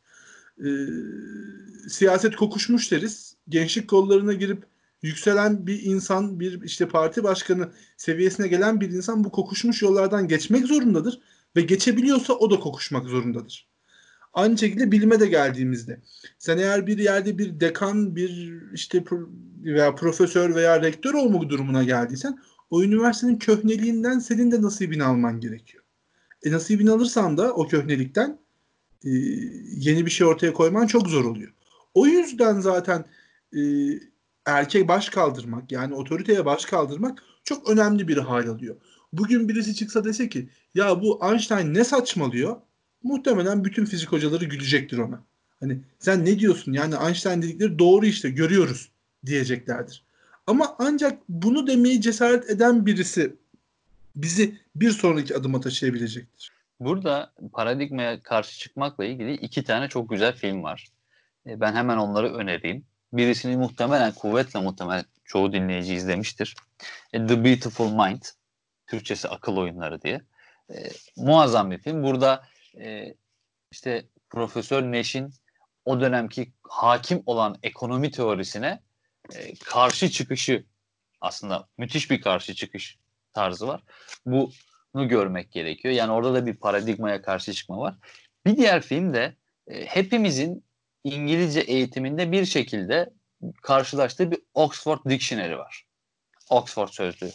[0.60, 0.68] Ee,
[1.88, 4.64] siyaset kokuşmuş deriz gençlik kollarına girip
[5.02, 10.66] yükselen bir insan, bir işte parti başkanı seviyesine gelen bir insan bu kokuşmuş yollardan geçmek
[10.66, 11.20] zorundadır
[11.56, 13.68] ve geçebiliyorsa o da kokuşmak zorundadır.
[14.32, 16.00] Aynı şekilde bilime de geldiğimizde.
[16.38, 19.04] Sen eğer bir yerde bir dekan, bir işte
[19.64, 22.38] veya profesör veya rektör olma durumuna geldiysen
[22.70, 25.84] o üniversitenin köhneliğinden senin de nasibini alman gerekiyor.
[26.42, 28.38] E nasibini alırsan da o köhnelikten
[29.06, 29.10] e,
[29.76, 31.52] yeni bir şey ortaya koyman çok zor oluyor.
[31.94, 33.04] O yüzden zaten
[33.56, 33.60] e,
[34.46, 38.76] erkek baş kaldırmak yani otoriteye baş kaldırmak çok önemli bir hal alıyor.
[39.12, 42.56] Bugün birisi çıksa dese ki ya bu Einstein ne saçmalıyor?
[43.02, 45.24] Muhtemelen bütün fizik hocaları gülecektir ona.
[45.60, 48.88] Hani sen ne diyorsun yani Einstein dedikleri doğru işte görüyoruz
[49.26, 50.04] diyeceklerdir.
[50.46, 53.36] Ama ancak bunu demeyi cesaret eden birisi
[54.16, 56.55] bizi bir sonraki adıma taşıyabilecektir.
[56.80, 60.86] Burada paradigmaya karşı çıkmakla ilgili iki tane çok güzel film var.
[61.46, 62.86] E, ben hemen onları önereyim.
[63.12, 66.56] Birisini muhtemelen kuvvetle muhtemelen çoğu dinleyici izlemiştir.
[67.12, 68.22] E, The Beautiful Mind.
[68.86, 70.20] Türkçesi akıl oyunları diye.
[70.70, 70.74] E,
[71.16, 72.02] muazzam bir film.
[72.02, 72.44] Burada
[72.78, 73.14] e,
[73.70, 75.34] işte Profesör Neş'in
[75.84, 78.82] o dönemki hakim olan ekonomi teorisine
[79.34, 80.64] e, karşı çıkışı
[81.20, 82.98] aslında müthiş bir karşı çıkış
[83.32, 83.82] tarzı var.
[84.26, 84.50] Bunu
[85.04, 85.94] görmek gerekiyor.
[85.94, 87.94] Yani orada da bir paradigmaya karşı çıkma var.
[88.46, 89.34] Bir diğer film de
[89.66, 90.64] e, hepimizin
[91.04, 93.10] İngilizce eğitiminde bir şekilde
[93.62, 95.86] karşılaştığı bir Oxford Dictionary var.
[96.50, 97.30] Oxford sözlüğü.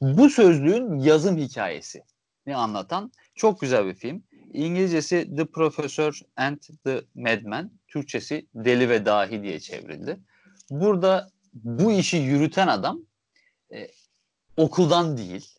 [0.00, 2.02] Bu sözlüğün yazım hikayesi
[2.46, 4.22] ne anlatan çok güzel bir film.
[4.52, 10.20] İngilizcesi The Professor and the Madman, Türkçesi Deli ve Dahi diye çevrildi.
[10.70, 13.00] Burada bu işi yürüten adam
[13.74, 13.88] e,
[14.56, 15.55] okuldan değil,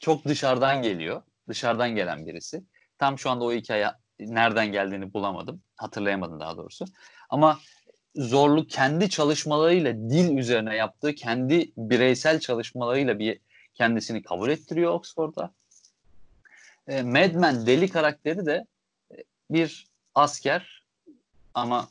[0.00, 1.22] çok dışarıdan geliyor.
[1.48, 2.64] Dışarıdan gelen birisi.
[2.98, 3.90] Tam şu anda o hikaye
[4.20, 5.62] nereden geldiğini bulamadım.
[5.76, 6.84] Hatırlayamadım daha doğrusu.
[7.30, 7.58] Ama
[8.14, 13.40] zorluk kendi çalışmalarıyla dil üzerine yaptığı kendi bireysel çalışmalarıyla bir
[13.74, 15.52] kendisini kabul ettiriyor Oxford'da.
[16.88, 18.66] E, Madman deli karakteri de
[19.12, 19.16] e,
[19.50, 20.84] bir asker
[21.54, 21.88] ama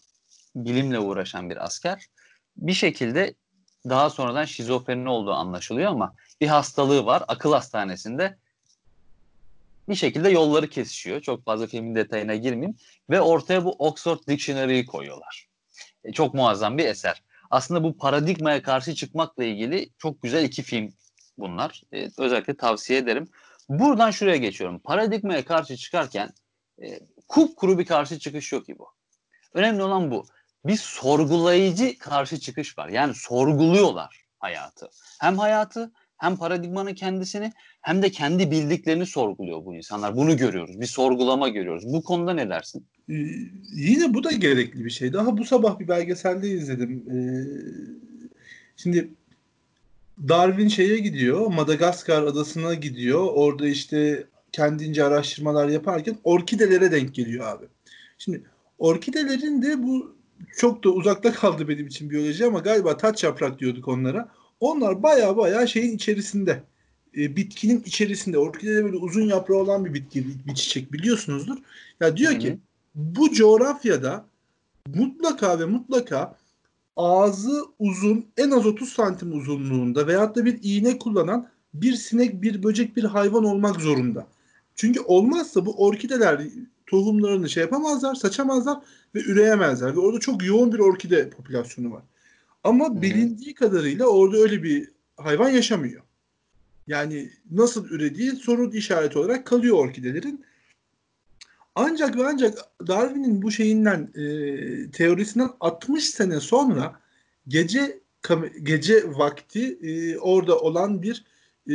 [0.56, 2.06] bilimle uğraşan bir asker.
[2.58, 3.34] Bir şekilde
[3.90, 7.24] daha sonradan şizofreni olduğu anlaşılıyor ama bir hastalığı var.
[7.28, 8.38] Akıl hastanesinde
[9.90, 11.22] bir şekilde yolları kesişiyor.
[11.22, 12.78] Çok fazla filmin detayına girmeyeyim.
[13.10, 15.48] Ve ortaya bu Oxford Dictionary'yi koyuyorlar.
[16.04, 17.24] E, çok muazzam bir eser.
[17.52, 20.94] Aslında bu paradigmaya karşı çıkmakla ilgili çok güzel iki film
[21.38, 21.82] bunlar.
[21.94, 23.28] E, özellikle tavsiye ederim.
[23.70, 24.80] Buradan şuraya geçiyorum.
[24.80, 26.30] Paradigmaya karşı çıkarken
[26.84, 28.88] e, kuru bir karşı çıkış yok ki bu.
[29.54, 30.26] Önemli olan bu.
[30.66, 32.90] Bir sorgulayıcı karşı çıkış var.
[32.90, 34.90] Yani sorguluyorlar hayatı.
[35.20, 40.16] Hem hayatı hem paradigmanın kendisini hem de kendi bildiklerini sorguluyor bu insanlar.
[40.16, 40.82] Bunu görüyoruz.
[40.82, 41.94] Bir sorgulama görüyoruz.
[41.94, 42.86] Bu konuda ne dersin?
[43.10, 43.14] Ee,
[43.74, 45.14] yine bu da gerekli bir şey.
[45.14, 47.04] Daha bu sabah bir belgeselde izledim.
[47.10, 47.18] Ee,
[48.76, 49.10] şimdi
[50.28, 51.48] Darwin şeye gidiyor.
[51.48, 53.28] Madagaskar adasına gidiyor.
[53.34, 57.66] Orada işte kendince araştırmalar yaparken orkidelere denk geliyor abi.
[58.18, 58.44] Şimdi
[58.80, 60.16] orkidelerin de bu
[60.58, 64.30] çok da uzakta kaldı benim için biyoloji ama galiba taç yaprak diyorduk onlara.
[64.60, 66.64] Onlar baya baya şeyin içerisinde.
[67.18, 68.38] E, bitkinin içerisinde.
[68.38, 71.58] Orkide böyle uzun yaprağı olan bir bitki, bir çiçek biliyorsunuzdur.
[72.00, 72.40] Ya diyor Hı-hı.
[72.40, 72.58] ki
[72.96, 74.26] bu coğrafyada
[74.96, 76.36] mutlaka ve mutlaka
[76.96, 82.64] ağzı uzun en az 30 santim uzunluğunda veyahut da bir iğne kullanan bir sinek, bir
[82.64, 84.28] böcek, bir hayvan olmak zorunda.
[84.76, 86.42] Çünkü olmazsa bu orkideler
[86.92, 88.78] tohumlarını şey yapamazlar, saçamazlar
[89.16, 89.96] ve üreyemezler.
[89.96, 92.04] Ve orada çok yoğun bir orkide popülasyonu var.
[92.64, 93.02] Ama hmm.
[93.02, 96.02] bilindiği kadarıyla orada öyle bir hayvan yaşamıyor.
[96.88, 100.46] Yani nasıl ürediği soru işareti olarak kalıyor orkidelerin.
[101.76, 107.00] Ancak ve ancak Darwin'in bu şeyinden e, teorisinden 60 sene sonra
[107.48, 108.00] gece
[108.64, 111.26] gece vakti e, orada olan bir
[111.68, 111.74] e,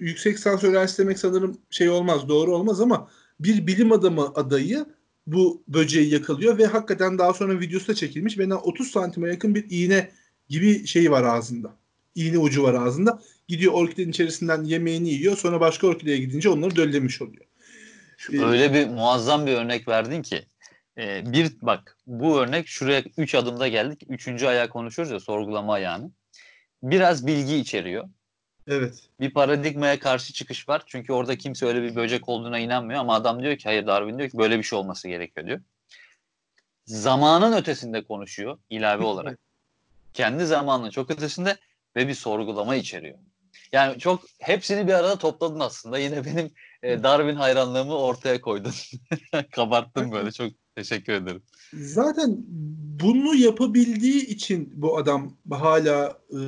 [0.00, 3.08] yüksek lisans öğrencisi demek sanırım şey olmaz doğru olmaz ama
[3.40, 4.86] bir bilim adamı adayı
[5.26, 8.38] bu böceği yakalıyor ve hakikaten daha sonra videosu da çekilmiş.
[8.38, 10.10] Benden 30 santime yakın bir iğne
[10.48, 11.76] gibi şeyi var ağzında.
[12.14, 13.22] İğne ucu var ağzında.
[13.48, 15.36] Gidiyor orkidenin içerisinden yemeğini yiyor.
[15.36, 17.44] Sonra başka orkideye gidince onları döllemiş oluyor.
[18.32, 20.46] Ee, öyle bir muazzam bir örnek verdin ki.
[20.98, 24.02] Ee, bir bak bu örnek şuraya 3 adımda geldik.
[24.08, 26.10] Üçüncü ayağı konuşuyoruz ya sorgulama ayağını.
[26.82, 28.08] Biraz bilgi içeriyor.
[28.68, 29.08] Evet.
[29.20, 30.82] Bir paradigmaya karşı çıkış var.
[30.86, 34.30] Çünkü orada kimse öyle bir böcek olduğuna inanmıyor ama adam diyor ki hayır Darwin diyor
[34.30, 35.60] ki böyle bir şey olması gerekiyor diyor.
[36.84, 39.38] Zamanın ötesinde konuşuyor ilave olarak.
[40.12, 41.56] Kendi zamanının çok ötesinde
[41.96, 43.18] ve bir sorgulama içeriyor.
[43.72, 45.98] Yani çok hepsini bir arada topladın aslında.
[45.98, 46.50] Yine benim
[46.82, 48.72] e, Darwin hayranlığımı ortaya koydun.
[49.52, 50.32] Kabarttın böyle.
[50.32, 51.42] Çok teşekkür ederim.
[51.72, 52.46] Zaten
[53.00, 56.40] bunu yapabildiği için bu adam hala e,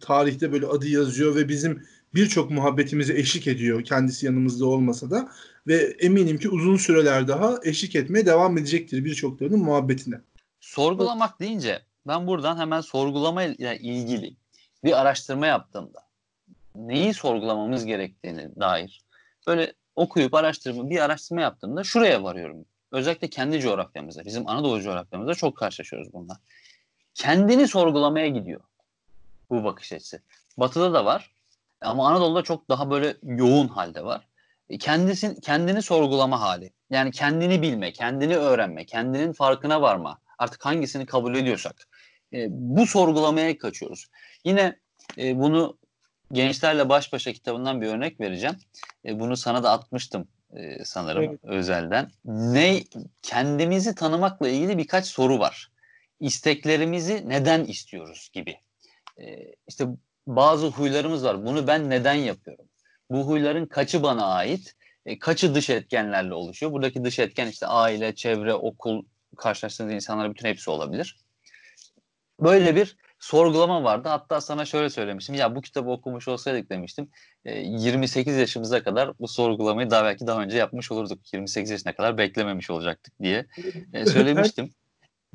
[0.00, 1.82] tarihte böyle adı yazıyor ve bizim
[2.14, 5.28] birçok muhabbetimize eşlik ediyor kendisi yanımızda olmasa da.
[5.66, 10.20] ve eminim ki uzun süreler daha eşlik etmeye devam edecektir birçoklarının muhabbetine.
[10.60, 14.36] Sorgulamak deyince ben buradan hemen sorgulama ile ilgili
[14.84, 16.00] bir araştırma yaptığımda
[16.74, 19.00] neyi sorgulamamız gerektiğini dair
[19.46, 22.64] böyle okuyup araştırma bir araştırma yaptığımda şuraya varıyorum.
[22.92, 26.36] Özellikle kendi coğrafyamızda, bizim Anadolu coğrafyamızda çok karşılaşıyoruz bunlar.
[27.14, 28.60] Kendini sorgulamaya gidiyor
[29.50, 30.20] bu bakış açısı.
[30.58, 31.30] Batı'da da var
[31.80, 34.26] ama Anadolu'da çok daha böyle yoğun halde var.
[34.70, 36.72] E, Kendisin, kendini sorgulama hali.
[36.90, 40.18] Yani kendini bilme, kendini öğrenme, kendinin farkına varma.
[40.38, 41.88] Artık hangisini kabul ediyorsak.
[42.32, 44.06] E, bu sorgulamaya kaçıyoruz.
[44.44, 44.78] Yine
[45.18, 45.78] e, bunu
[46.32, 48.56] Gençlerle Baş Başa kitabından bir örnek vereceğim.
[49.04, 51.40] E, bunu sana da atmıştım e, sanırım evet.
[51.42, 52.10] özelden.
[52.24, 52.82] Ne
[53.22, 55.70] kendimizi tanımakla ilgili birkaç soru var.
[56.20, 58.56] İsteklerimizi neden istiyoruz gibi.
[59.18, 59.86] E, işte
[60.26, 61.46] bazı huylarımız var.
[61.46, 62.64] Bunu ben neden yapıyorum?
[63.10, 64.76] Bu huyların kaçı bana ait?
[65.06, 66.72] E, kaçı dış etkenlerle oluşuyor?
[66.72, 69.04] Buradaki dış etken işte aile, çevre, okul,
[69.36, 71.16] karşılaştığınız insanlar bütün hepsi olabilir.
[72.40, 74.08] Böyle bir sorgulama vardı.
[74.08, 75.34] Hatta sana şöyle söylemiştim.
[75.34, 77.08] Ya bu kitabı okumuş olsaydık demiştim.
[77.44, 81.32] E, 28 yaşımıza kadar bu sorgulamayı daha belki daha önce yapmış olurduk.
[81.32, 83.46] 28 yaşına kadar beklememiş olacaktık diye
[83.92, 84.70] e, söylemiştim.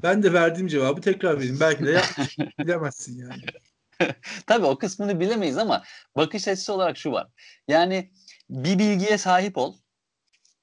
[0.03, 1.57] ben de verdiğim cevabı tekrar vereyim.
[1.59, 2.37] Belki de yapmış.
[2.59, 3.43] Bilemezsin yani.
[4.47, 5.83] Tabii o kısmını bilemeyiz ama
[6.15, 7.27] bakış açısı olarak şu var.
[7.67, 8.11] Yani
[8.49, 9.75] bir bilgiye sahip ol.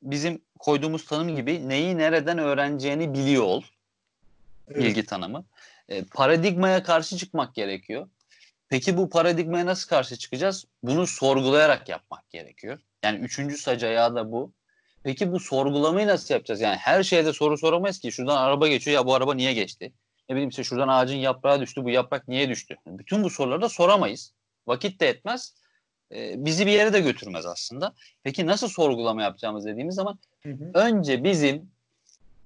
[0.02, 3.62] Bizim koyduğumuz tanım gibi neyi nereden öğreneceğini biliyor ol.
[4.68, 4.82] Evet.
[4.82, 5.44] Bilgi tanımı.
[5.88, 8.08] E, paradigmaya karşı çıkmak gerekiyor.
[8.68, 10.64] Peki bu paradigmaya nasıl karşı çıkacağız?
[10.82, 12.78] Bunu sorgulayarak yapmak gerekiyor.
[13.02, 14.52] Yani üçüncü sac ayağı da bu.
[15.02, 16.60] Peki bu sorgulamayı nasıl yapacağız?
[16.60, 18.12] Yani her şeyde soru soramayız ki.
[18.12, 19.92] Şuradan araba geçiyor ya bu araba niye geçti?
[20.28, 22.76] Ne bileyim işte şuradan ağacın yaprağı düştü bu yaprak niye düştü?
[22.86, 24.32] Bütün bu soruları da soramayız.
[24.66, 25.54] Vakit de etmez.
[26.14, 27.94] E, bizi bir yere de götürmez aslında.
[28.22, 30.70] Peki nasıl sorgulama yapacağımız dediğimiz zaman hı hı.
[30.74, 31.70] önce bizim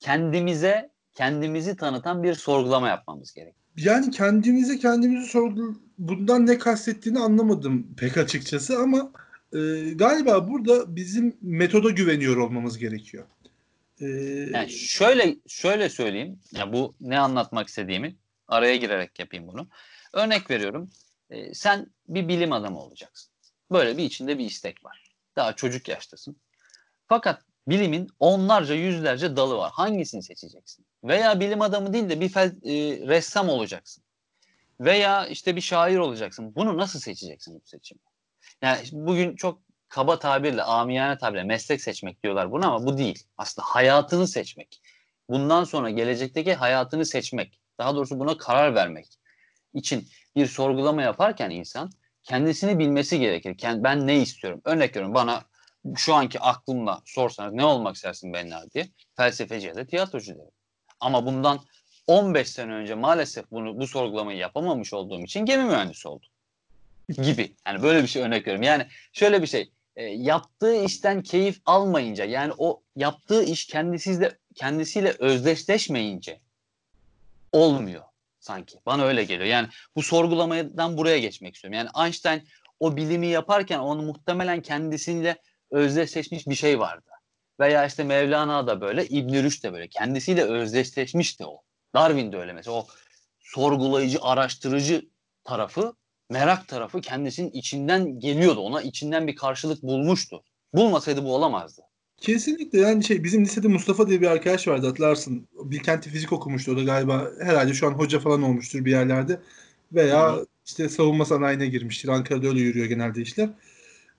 [0.00, 3.54] kendimize kendimizi tanıtan bir sorgulama yapmamız gerek.
[3.76, 9.12] Yani kendimize kendimizi sorgul bundan ne kastettiğini anlamadım pek açıkçası ama
[9.52, 9.58] e,
[9.94, 13.24] galiba burada bizim metoda güveniyor olmamız gerekiyor.
[14.00, 14.06] Ee,
[14.52, 16.40] yani şöyle şöyle söyleyeyim.
[16.52, 18.16] Ya bu ne anlatmak istediğimi
[18.48, 19.68] araya girerek yapayım bunu.
[20.12, 20.90] Örnek veriyorum.
[21.30, 23.32] E, sen bir bilim adamı olacaksın.
[23.72, 25.14] Böyle bir içinde bir istek var.
[25.36, 26.36] Daha çocuk yaştasın.
[27.08, 29.72] Fakat bilimin onlarca yüzlerce dalı var.
[29.74, 30.86] Hangisini seçeceksin?
[31.04, 32.72] Veya bilim adamı değil de bir fel, e,
[33.08, 34.04] ressam olacaksın.
[34.80, 36.54] Veya işte bir şair olacaksın.
[36.54, 38.00] Bunu nasıl seçeceksin bu seçimi?
[38.62, 43.24] Yani bugün çok kaba tabirle, amiyane tabirle meslek seçmek diyorlar buna ama bu değil.
[43.38, 44.82] Aslında hayatını seçmek.
[45.28, 47.60] Bundan sonra gelecekteki hayatını seçmek.
[47.78, 49.06] Daha doğrusu buna karar vermek
[49.74, 51.90] için bir sorgulama yaparken insan
[52.22, 53.56] kendisini bilmesi gerekir.
[53.62, 54.60] Ben ne istiyorum?
[54.64, 55.44] Örnek veriyorum bana
[55.96, 60.50] şu anki aklımla sorsanız ne olmak istersin Benna diye felsefeci ya da tiyatrocu derim.
[61.00, 61.60] Ama bundan
[62.06, 66.28] 15 sene önce maalesef bunu bu sorgulamayı yapamamış olduğum için gemi mühendisi oldum.
[67.22, 67.54] Gibi.
[67.66, 68.62] Yani böyle bir şey örnek veriyorum.
[68.62, 69.70] Yani şöyle bir şey.
[69.96, 76.40] E, yaptığı işten keyif almayınca yani o yaptığı iş kendisiyle kendisiyle özdeşleşmeyince
[77.52, 78.02] olmuyor
[78.40, 78.78] sanki.
[78.86, 79.48] Bana öyle geliyor.
[79.48, 81.78] Yani bu sorgulamadan buraya geçmek istiyorum.
[81.78, 82.48] Yani Einstein
[82.80, 85.36] o bilimi yaparken onu muhtemelen kendisiyle
[85.72, 87.10] özdeşleşmiş bir şey vardı.
[87.60, 89.88] Veya işte Mevlana da böyle, İbn Rüşd de böyle.
[89.88, 91.62] Kendisiyle özdeşleşmişti o.
[91.94, 92.76] Darwin de öyle mesela.
[92.76, 92.86] O
[93.40, 95.08] sorgulayıcı, araştırıcı
[95.44, 95.94] tarafı,
[96.30, 98.60] merak tarafı kendisinin içinden geliyordu.
[98.60, 100.42] Ona içinden bir karşılık bulmuştu.
[100.74, 101.82] Bulmasaydı bu olamazdı.
[102.16, 105.48] Kesinlikle yani şey bizim lisede Mustafa diye bir arkadaş vardı hatırlarsın.
[105.52, 109.40] Bilkent'te fizik okumuştu o da galiba herhalde şu an hoca falan olmuştur bir yerlerde.
[109.92, 110.46] Veya Hı.
[110.66, 112.08] işte savunma sanayine girmiştir.
[112.08, 113.50] Ankara'da öyle yürüyor genelde işler.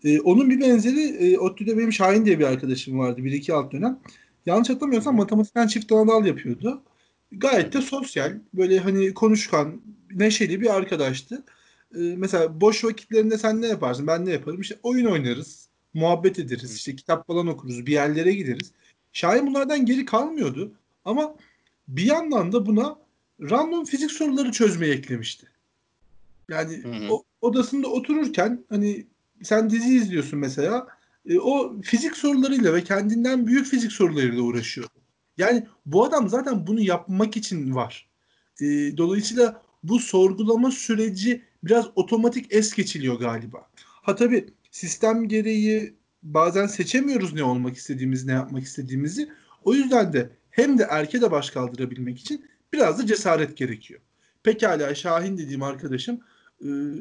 [0.03, 3.23] Ee, onun bir benzeri e, ODTÜ'de benim Şahin diye bir arkadaşım vardı.
[3.23, 3.99] Bir iki alt dönem.
[4.45, 6.83] Yanlış hatırlamıyorsam matematikten çift anadal yapıyordu.
[7.31, 11.43] Gayet de sosyal, böyle hani konuşkan, neşeli bir arkadaştı.
[11.95, 14.61] Ee, mesela boş vakitlerinde sen ne yaparsın, ben ne yaparım?
[14.61, 18.71] İşte oyun oynarız, muhabbet ederiz, işte kitap falan okuruz, bir yerlere gideriz.
[19.13, 20.71] Şahin bunlardan geri kalmıyordu.
[21.05, 21.35] Ama
[21.87, 22.99] bir yandan da buna
[23.41, 25.47] random fizik soruları çözmeyi eklemişti.
[26.49, 27.13] Yani hı hı.
[27.13, 29.05] O, odasında otururken hani
[29.43, 30.87] sen dizi izliyorsun mesela.
[31.25, 34.87] E, o fizik sorularıyla ve kendinden büyük fizik sorularıyla uğraşıyor.
[35.37, 38.09] Yani bu adam zaten bunu yapmak için var.
[38.61, 38.65] E,
[38.97, 43.67] dolayısıyla bu sorgulama süreci biraz otomatik es geçiliyor galiba.
[43.75, 49.29] Ha tabii sistem gereği bazen seçemiyoruz ne olmak istediğimizi, ne yapmak istediğimizi.
[49.63, 54.01] O yüzden de hem de erke de baş kaldırabilmek için biraz da cesaret gerekiyor.
[54.43, 56.19] Pekala Şahin dediğim arkadaşım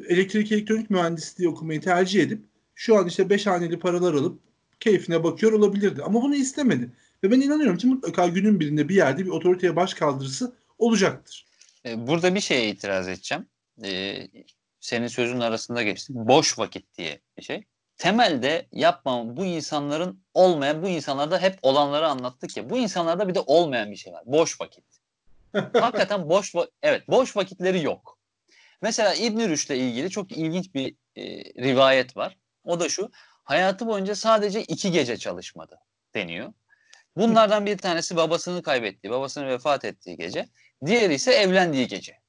[0.09, 2.41] elektrik elektronik mühendisliği okumayı tercih edip
[2.75, 4.39] şu an işte beş haneli paralar alıp
[4.79, 6.03] keyfine bakıyor olabilirdi.
[6.03, 6.89] Ama bunu istemedi.
[7.23, 11.45] Ve ben inanıyorum ki mutlaka günün birinde bir yerde bir otoriteye baş kaldırısı olacaktır.
[11.85, 13.45] E, burada bir şeye itiraz edeceğim.
[13.83, 14.27] Ee,
[14.79, 16.13] senin sözün arasında geçti.
[16.15, 17.63] Boş vakit diye bir şey.
[17.97, 22.69] Temelde yapmam bu insanların olmayan, bu insanlarda hep olanları anlattık ya.
[22.69, 24.23] Bu insanlarda bir de olmayan bir şey var.
[24.25, 24.83] Boş vakit.
[25.73, 28.17] Hakikaten boş evet boş vakitleri yok.
[28.83, 31.23] Mesela İbn Rüşd'le ilgili çok ilginç bir e,
[31.63, 32.37] rivayet var.
[32.63, 33.11] O da şu.
[33.43, 35.79] Hayatı boyunca sadece iki gece çalışmadı
[36.15, 36.53] deniyor.
[37.17, 40.49] Bunlardan bir tanesi babasını kaybettiği, babasının vefat ettiği gece.
[40.85, 42.19] Diğeri ise evlendiği gece.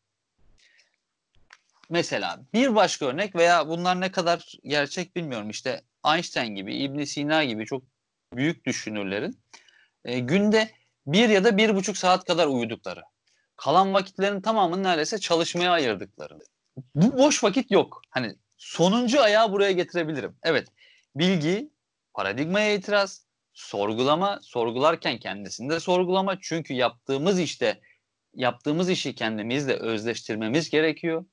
[1.90, 5.50] Mesela bir başka örnek veya bunlar ne kadar gerçek bilmiyorum.
[5.50, 7.82] İşte Einstein gibi, İbn Sina gibi çok
[8.34, 9.38] büyük düşünürlerin
[10.04, 10.70] e, günde
[11.06, 13.02] bir ya da bir buçuk saat kadar uyudukları.
[13.64, 16.38] Kalan vakitlerin tamamını neredeyse çalışmaya ayırdıkları.
[16.94, 18.02] Bu boş vakit yok.
[18.10, 20.36] Hani sonuncu ayağı buraya getirebilirim.
[20.42, 20.68] Evet
[21.16, 21.70] bilgi,
[22.14, 26.38] paradigmaya itiraz, sorgulama, sorgularken kendisini de sorgulama.
[26.40, 27.80] Çünkü yaptığımız işte
[28.34, 31.24] yaptığımız işi kendimizle özleştirmemiz gerekiyor.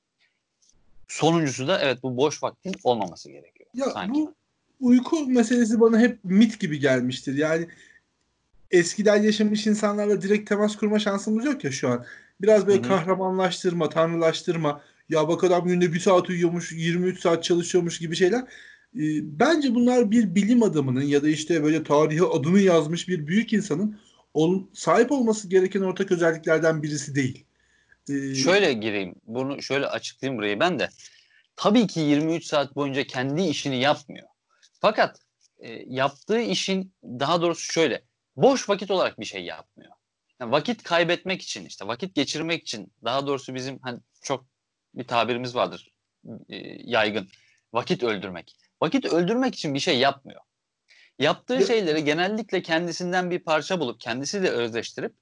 [1.07, 3.69] Sonuncusu da evet bu boş vaktin olmaması gerekiyor.
[3.73, 4.19] Ya sanki.
[4.19, 4.33] bu
[4.79, 7.37] uyku meselesi bana hep mit gibi gelmiştir.
[7.37, 7.67] Yani
[8.71, 12.05] eskiden yaşamış insanlarla direkt temas kurma şansımız yok ya şu an.
[12.41, 12.87] Biraz böyle Hı-hı.
[12.87, 14.81] kahramanlaştırma, tanrılaştırma.
[15.09, 18.41] Ya bak adam günde bir saat uyuyormuş, 23 saat çalışıyormuş gibi şeyler.
[18.95, 23.53] Ee, bence bunlar bir bilim adamının ya da işte böyle tarihe adını yazmış bir büyük
[23.53, 23.99] insanın
[24.33, 27.45] ol, sahip olması gereken ortak özelliklerden birisi değil.
[28.09, 29.15] Ee, şöyle gireyim.
[29.27, 30.89] Bunu şöyle açıklayayım burayı ben de.
[31.55, 34.27] Tabii ki 23 saat boyunca kendi işini yapmıyor.
[34.79, 35.19] Fakat
[35.59, 38.01] e, yaptığı işin daha doğrusu şöyle.
[38.35, 39.91] Boş vakit olarak bir şey yapmıyor.
[40.39, 44.45] Yani vakit kaybetmek için işte vakit geçirmek için daha doğrusu bizim hani çok
[44.93, 45.91] bir tabirimiz vardır
[46.49, 47.29] e, yaygın.
[47.73, 48.55] Vakit öldürmek.
[48.81, 50.41] Vakit öldürmek için bir şey yapmıyor.
[51.19, 55.13] Yaptığı şeyleri genellikle kendisinden bir parça bulup kendisiyle özleştirip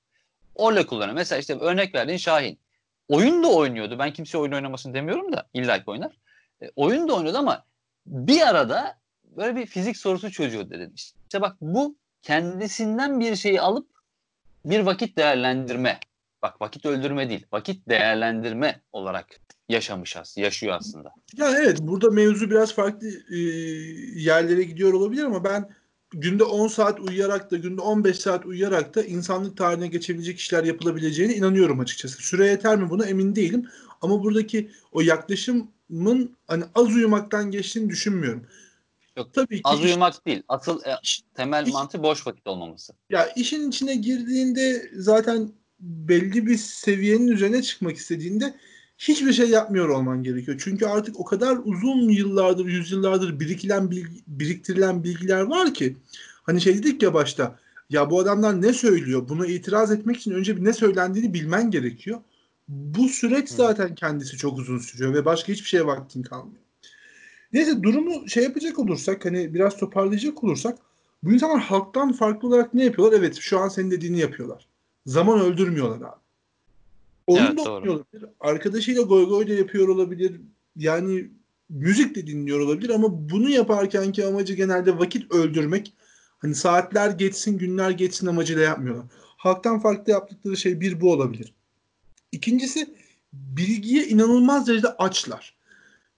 [0.55, 1.15] orla kullanıyor.
[1.15, 2.59] Mesela işte örnek verdiğin Şahin.
[3.07, 3.99] Oyun da oynuyordu.
[3.99, 6.17] Ben kimse oyun oynamasını demiyorum da illa ki oynar.
[6.61, 7.65] E, oyun da oynuyordu ama
[8.05, 10.91] bir arada böyle bir fizik sorusu çözüyor dedi.
[10.95, 13.87] İşte bak bu kendisinden bir şeyi alıp
[14.65, 15.99] bir vakit değerlendirme.
[16.41, 17.45] Bak vakit öldürme değil.
[17.51, 19.27] Vakit değerlendirme olarak
[19.69, 21.11] yaşamış aslında, yaşıyor aslında.
[21.37, 23.37] Ya evet burada mevzu biraz farklı e,
[24.15, 25.69] yerlere gidiyor olabilir ama ben
[26.11, 31.35] günde 10 saat uyuyarak da günde 15 saat uyuyarak da insanlık tarihine geçebilecek işler yapılabileceğine
[31.35, 32.23] inanıyorum açıkçası.
[32.23, 33.69] Süre yeter mi buna emin değilim.
[34.01, 38.45] Ama buradaki o yaklaşımın hani az uyumaktan geçtiğini düşünmüyorum.
[39.17, 40.43] Yok, Tabii ki az uyumak değil.
[40.47, 40.95] Asıl e,
[41.35, 42.93] temel iş, mantığı boş vakit olmaması.
[43.09, 48.55] Ya işin içine girdiğinde zaten belli bir seviyenin üzerine çıkmak istediğinde
[48.97, 50.61] hiçbir şey yapmıyor olman gerekiyor.
[50.63, 55.97] Çünkü artık o kadar uzun yıllardır, yüzyıllardır birikilen bilgi, biriktirilen bilgiler var ki
[56.43, 59.29] hani şey dedik ya başta ya bu adamlar ne söylüyor?
[59.29, 62.21] Buna itiraz etmek için önce bir ne söylendiğini bilmen gerekiyor.
[62.67, 66.61] Bu süreç zaten kendisi çok uzun sürüyor ve başka hiçbir şeye vaktin kalmıyor.
[67.53, 70.77] Neyse durumu şey yapacak olursak hani biraz toparlayacak olursak
[71.23, 73.19] bu insanlar halktan farklı olarak ne yapıyorlar?
[73.19, 74.67] Evet şu an senin dediğini yapıyorlar.
[75.05, 76.19] Zaman öldürmüyorlar abi.
[77.27, 78.29] Oyun evet, da oynuyor olabilir.
[78.39, 80.41] Arkadaşıyla goy goy da yapıyor olabilir.
[80.75, 81.29] Yani
[81.69, 85.93] müzik de dinliyor olabilir ama bunu yaparken ki amacı genelde vakit öldürmek.
[86.39, 89.05] Hani saatler geçsin, günler geçsin amacıyla yapmıyorlar.
[89.37, 91.53] Halktan farklı yaptıkları şey bir bu olabilir.
[92.31, 92.95] İkincisi
[93.33, 95.58] bilgiye inanılmaz derecede açlar.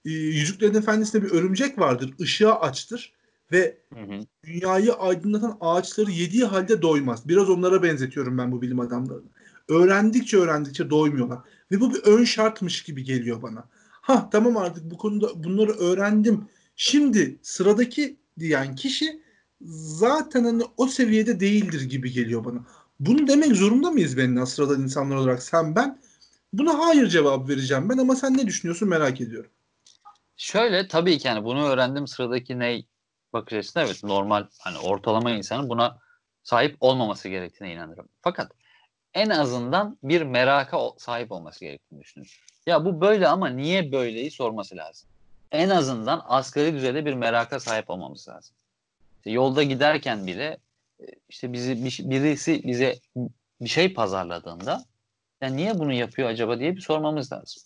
[0.04, 2.14] Ee, Yüzüklerin Efendisi'nde bir örümcek vardır.
[2.18, 3.12] Işığa açtır
[3.52, 4.20] ve hı hı.
[4.44, 7.28] dünyayı aydınlatan ağaçları yediği halde doymaz.
[7.28, 9.28] Biraz onlara benzetiyorum ben bu bilim adamlarını
[9.68, 11.38] öğrendikçe öğrendikçe doymuyorlar.
[11.70, 13.64] Ve bu bir ön şartmış gibi geliyor bana.
[13.90, 16.44] Ha tamam artık bu konuda bunları öğrendim.
[16.76, 19.22] Şimdi sıradaki diyen kişi
[19.70, 22.58] zaten hani o seviyede değildir gibi geliyor bana.
[23.00, 25.98] Bunu demek zorunda mıyız benim sıradan insanlar olarak sen ben?
[26.52, 29.50] Buna hayır cevap vereceğim ben ama sen ne düşünüyorsun merak ediyorum.
[30.42, 32.82] Şöyle tabii ki yani bunu öğrendim sıradaki ne
[33.32, 35.98] bakış açısında evet normal hani ortalama insanın buna
[36.42, 38.08] sahip olmaması gerektiğine inanırım.
[38.22, 38.52] Fakat
[39.14, 42.32] en azından bir meraka sahip olması gerektiğini düşünüyorum.
[42.66, 45.08] Ya bu böyle ama niye böyleyi sorması lazım.
[45.52, 48.56] En azından asgari düzeyde bir meraka sahip olmamız lazım.
[49.16, 50.58] İşte yolda giderken bile
[51.00, 52.98] e, işte bizi birisi bize
[53.60, 54.84] bir şey pazarladığında
[55.40, 57.62] ya niye bunu yapıyor acaba diye bir sormamız lazım.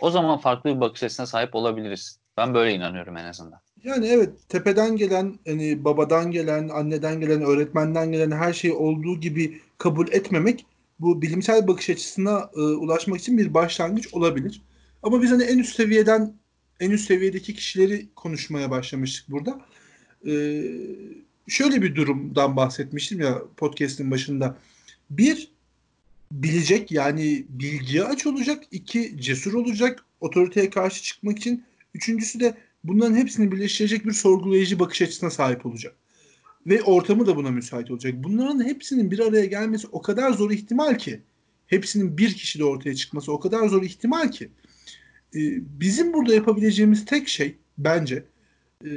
[0.00, 2.18] O zaman farklı bir bakış açısına sahip olabiliriz.
[2.36, 3.60] Ben böyle inanıyorum en azından.
[3.84, 9.60] Yani evet tepeden gelen hani babadan gelen, anneden gelen, öğretmenden gelen her şey olduğu gibi
[9.78, 10.66] kabul etmemek
[11.00, 14.62] bu bilimsel bakış açısına e, ulaşmak için bir başlangıç olabilir.
[15.02, 16.34] Ama biz hani en üst seviyeden
[16.80, 19.60] en üst seviyedeki kişileri konuşmaya başlamıştık burada.
[20.26, 20.62] e,
[21.48, 24.56] şöyle bir durumdan bahsetmiştim ya podcast'in başında.
[25.10, 25.52] Bir,
[26.32, 28.64] bilecek yani bilgiye aç olacak.
[28.70, 31.64] iki cesur olacak otoriteye karşı çıkmak için.
[31.94, 32.54] Üçüncüsü de
[32.84, 35.94] bunların hepsini birleştirecek bir sorgulayıcı bakış açısına sahip olacak.
[36.66, 38.14] Ve ortamı da buna müsait olacak.
[38.16, 41.20] Bunların hepsinin bir araya gelmesi o kadar zor ihtimal ki.
[41.66, 44.50] Hepsinin bir kişide ortaya çıkması o kadar zor ihtimal ki.
[45.34, 45.40] Ee,
[45.80, 48.24] bizim burada yapabileceğimiz tek şey bence
[48.84, 48.90] e,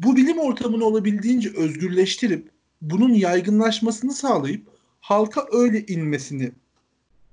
[0.00, 2.50] bu bilim ortamını olabildiğince özgürleştirip
[2.80, 4.71] bunun yaygınlaşmasını sağlayıp
[5.02, 6.52] halka öyle inmesini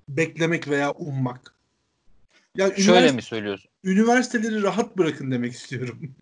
[0.09, 1.55] beklemek veya ummak.
[2.55, 3.71] Yani Şöyle mi söylüyorsun?
[3.83, 5.99] Üniversiteleri rahat bırakın demek istiyorum.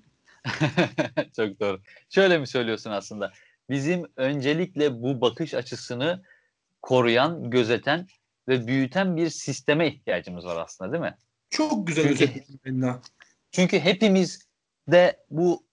[1.36, 1.82] Çok doğru.
[2.10, 3.34] Şöyle mi söylüyorsun aslında?
[3.70, 6.24] Bizim öncelikle bu bakış açısını
[6.82, 8.08] koruyan, gözeten
[8.48, 11.16] ve büyüten bir sisteme ihtiyacımız var aslında değil mi?
[11.50, 12.44] Çok güzel çünkü,
[13.52, 14.48] çünkü hepimiz
[14.92, 15.64] de bu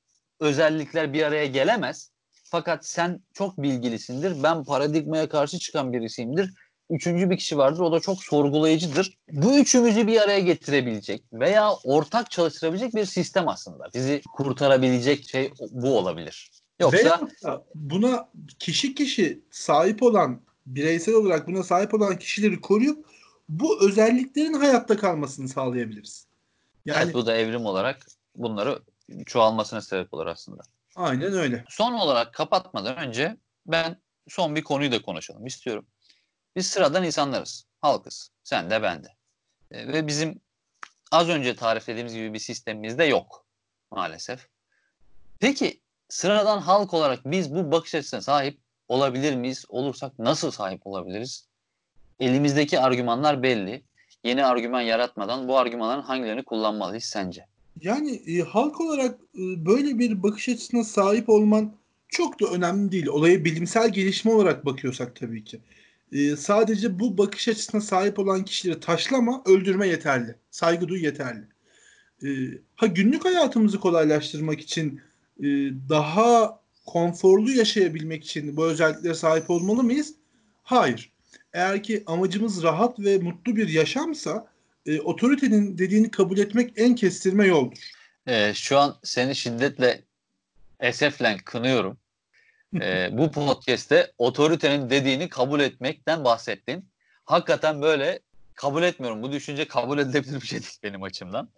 [0.41, 2.11] özellikler bir araya gelemez.
[2.55, 4.43] Fakat sen çok bilgilisindir.
[4.43, 6.51] Ben paradigmaya karşı çıkan birisiyimdir.
[6.91, 7.81] Üçüncü bir kişi vardır.
[7.81, 9.19] O da çok sorgulayıcıdır.
[9.33, 13.89] Bu üçümüzü bir araya getirebilecek veya ortak çalıştırabilecek bir sistem aslında.
[13.95, 16.51] Bizi kurtarabilecek şey bu olabilir.
[16.81, 18.29] Yoksa veya buna
[18.59, 23.07] kişi kişi sahip olan bireysel olarak buna sahip olan kişileri koruyup
[23.49, 26.27] bu özelliklerin hayatta kalmasını sağlayabiliriz.
[26.87, 28.79] Yani evet, bu da evrim olarak bunları
[29.27, 30.63] çoğalmasına sebep olur aslında.
[30.97, 31.65] Aynen öyle.
[31.69, 33.37] Son olarak kapatmadan önce
[33.67, 33.97] ben
[34.29, 35.87] son bir konuyu da konuşalım istiyorum.
[36.57, 38.31] Biz sıradan insanlarız, halkız.
[38.45, 39.09] Sen de ben de.
[39.71, 40.41] E, ve bizim
[41.13, 43.47] az önce tariflediğimiz gibi bir sistemimiz de yok
[43.91, 44.49] maalesef.
[45.41, 49.65] Peki sıradan halk olarak biz bu bakış açısına sahip olabilir miyiz?
[49.69, 51.49] Olursak nasıl sahip olabiliriz?
[52.21, 53.85] Elimizdeki argümanlar belli.
[54.25, 57.47] Yeni argüman yaratmadan bu argümanların hangilerini kullanmalıyız sence?
[57.81, 61.75] Yani e, halk olarak e, böyle bir bakış açısına sahip olman
[62.09, 63.07] çok da önemli değil.
[63.07, 65.61] Olaya bilimsel gelişme olarak bakıyorsak tabii ki.
[66.13, 70.35] E, sadece bu bakış açısına sahip olan kişileri taşlama, öldürme yeterli.
[70.51, 71.45] Saygı duy yeterli.
[72.25, 72.29] E,
[72.77, 75.01] ha günlük hayatımızı kolaylaştırmak için
[75.41, 75.47] e,
[75.89, 80.15] daha konforlu yaşayabilmek için bu özelliklere sahip olmalı mıyız?
[80.63, 81.13] Hayır.
[81.53, 84.54] Eğer ki amacımız rahat ve mutlu bir yaşamsa
[84.87, 87.79] e, otoritenin dediğini kabul etmek en kestirme yoldur.
[88.27, 90.03] E, şu an seni şiddetle
[90.81, 91.99] esefle kınıyorum.
[92.81, 96.89] E, bu podcast'te otoritenin dediğini kabul etmekten bahsettin.
[97.25, 98.21] Hakikaten böyle
[98.55, 99.23] kabul etmiyorum.
[99.23, 101.49] Bu düşünce kabul edilebilir bir şey değil benim açımdan.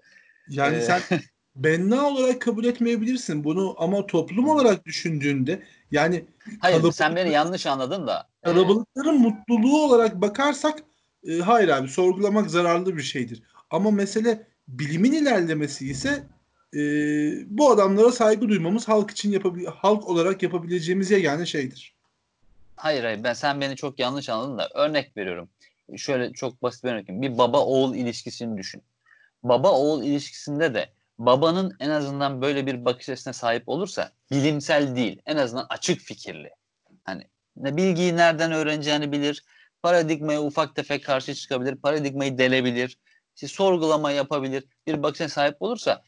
[0.48, 0.80] Yani ee...
[0.80, 1.02] sen
[1.56, 6.24] benna olarak kabul etmeyebilirsin bunu ama toplum olarak düşündüğünde yani
[6.60, 8.28] Hayır sen beni yanlış anladın da.
[8.44, 9.18] Kalabalıkların e...
[9.18, 10.82] mutluluğu olarak bakarsak
[11.26, 13.42] e, hayır abi sorgulamak zararlı bir şeydir.
[13.70, 16.22] Ama mesele bilimin ilerlemesi ise
[16.74, 16.80] e,
[17.58, 21.96] bu adamlara saygı duymamız halk için yapabil halk olarak yapabileceğimiz yegane şeydir.
[22.76, 25.48] Hayır hayır ben sen beni çok yanlış anladın da örnek veriyorum.
[25.96, 27.08] Şöyle çok basit bir örnek.
[27.08, 28.82] Bir baba oğul ilişkisini düşün.
[29.42, 35.22] Baba oğul ilişkisinde de babanın en azından böyle bir bakış açısına sahip olursa bilimsel değil
[35.26, 36.50] en azından açık fikirli.
[37.04, 37.22] Hani
[37.56, 39.44] ne bilgiyi nereden öğreneceğini bilir,
[39.86, 42.98] paradigmaya ufak tefek karşı çıkabilir, paradigmayı delebilir,
[43.34, 46.02] işte sorgulama yapabilir, bir bakışa sahip olursa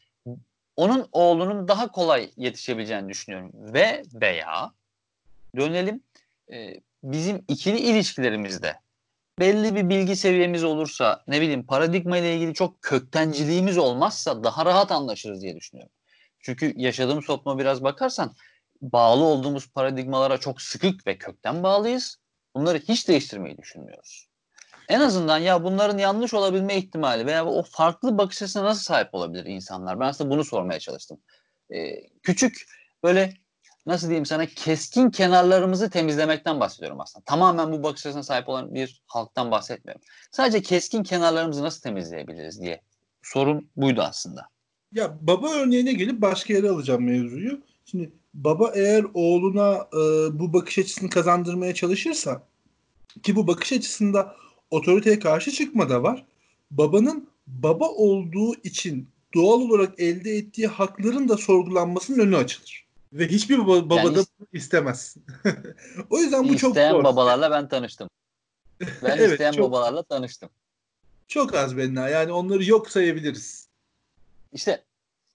[0.75, 3.51] onun oğlunun daha kolay yetişebileceğini düşünüyorum.
[3.53, 4.71] Ve veya
[5.57, 6.03] dönelim
[6.51, 6.73] e,
[7.03, 8.75] bizim ikili ilişkilerimizde
[9.39, 14.91] belli bir bilgi seviyemiz olursa ne bileyim paradigma ile ilgili çok köktenciliğimiz olmazsa daha rahat
[14.91, 15.93] anlaşırız diye düşünüyorum.
[16.39, 18.35] Çünkü yaşadığımız topluma biraz bakarsan
[18.81, 22.18] bağlı olduğumuz paradigmalara çok sıkık ve kökten bağlıyız.
[22.55, 24.29] Bunları hiç değiştirmeyi düşünmüyoruz.
[24.89, 29.45] En azından ya bunların yanlış olabilme ihtimali veya o farklı bakış açısına nasıl sahip olabilir
[29.45, 29.99] insanlar?
[29.99, 31.19] Ben aslında bunu sormaya çalıştım.
[31.73, 32.65] Ee, küçük
[33.03, 33.33] böyle
[33.85, 37.23] nasıl diyeyim sana keskin kenarlarımızı temizlemekten bahsediyorum aslında.
[37.25, 40.01] Tamamen bu bakış açısına sahip olan bir halktan bahsetmiyorum.
[40.31, 42.81] Sadece keskin kenarlarımızı nasıl temizleyebiliriz diye
[43.23, 44.49] sorun buydu aslında.
[44.91, 47.61] Ya baba örneğine gelip başka yere alacağım mevzuyu.
[47.85, 49.99] Şimdi baba eğer oğluna e,
[50.39, 52.43] bu bakış açısını kazandırmaya çalışırsa
[53.23, 54.35] ki bu bakış açısında
[54.71, 56.25] otoriteye karşı çıkma da var.
[56.71, 62.85] Babanın baba olduğu için doğal olarak elde ettiği hakların da sorgulanmasının önü açılır.
[63.13, 64.21] Ve hiçbir baba, baba yani da
[64.53, 65.17] istemez.
[66.09, 68.09] o yüzden bu çok İsteyen babalarla ben tanıştım.
[69.03, 70.49] Ben evet, isteyen çok, babalarla tanıştım.
[71.27, 71.99] Çok az benimle.
[71.99, 73.67] Yani onları yok sayabiliriz.
[74.53, 74.83] İşte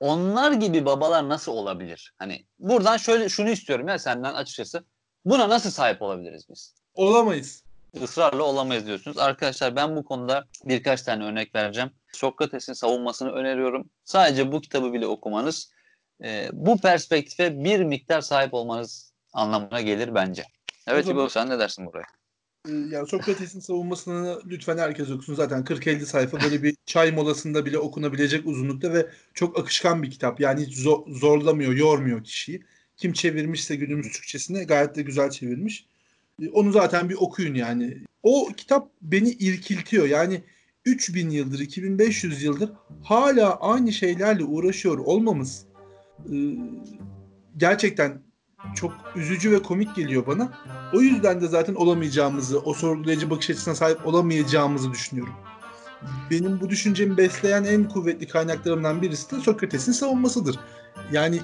[0.01, 2.15] onlar gibi babalar nasıl olabilir?
[2.19, 4.85] Hani buradan şöyle şunu istiyorum ya senden açıkçası.
[5.25, 6.75] Buna nasıl sahip olabiliriz biz?
[6.95, 7.65] Olamayız.
[7.95, 9.19] Israrla olamayız diyorsunuz.
[9.19, 11.91] Arkadaşlar ben bu konuda birkaç tane örnek vereceğim.
[12.13, 13.91] Sokrates'in savunmasını öneriyorum.
[14.05, 15.71] Sadece bu kitabı bile okumanız
[16.25, 20.45] e, bu perspektife bir miktar sahip olmanız anlamına gelir bence.
[20.87, 22.07] Evet İbo sen ne dersin buraya?
[22.69, 25.35] Ee, Yani Sokrates'in savunmasını lütfen herkes okusun.
[25.35, 30.41] Zaten 40-50 sayfa böyle bir çay molasında bile okunabilecek uzunlukta ve çok akışkan bir kitap.
[30.41, 32.63] Yani hiç zo- zorlamıyor, yormuyor kişiyi.
[32.97, 35.87] Kim çevirmişse günümüz Türkçesine gayet de güzel çevirmiş.
[36.43, 37.99] Ee, Onu zaten bir okuyun yani.
[38.23, 40.07] O kitap beni irkiltiyor.
[40.07, 40.45] Yani
[40.85, 42.71] 3000 yıldır, 2500 yıldır
[43.03, 45.65] hala aynı şeylerle uğraşıyor olmamız
[46.33, 46.35] e,
[47.57, 48.23] gerçekten
[48.77, 50.59] çok üzücü ve komik geliyor bana.
[50.95, 55.35] O yüzden de zaten olamayacağımızı, o sorgulayıcı bakış açısına sahip olamayacağımızı düşünüyorum.
[56.31, 60.59] Benim bu düşüncemi besleyen en kuvvetli kaynaklarımdan birisi de Sokrates'in savunmasıdır.
[61.13, 61.41] Yani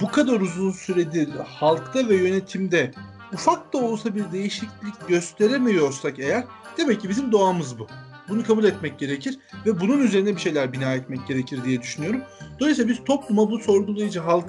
[0.00, 2.92] bu kadar uzun süredir halkta ve yönetimde
[3.32, 6.44] ufak da olsa bir değişiklik gösteremiyorsak eğer
[6.78, 7.86] demek ki bizim doğamız bu.
[8.28, 12.20] Bunu kabul etmek gerekir ve bunun üzerine bir şeyler bina etmek gerekir diye düşünüyorum.
[12.60, 14.46] Dolayısıyla biz topluma bu sorgulayıcı halk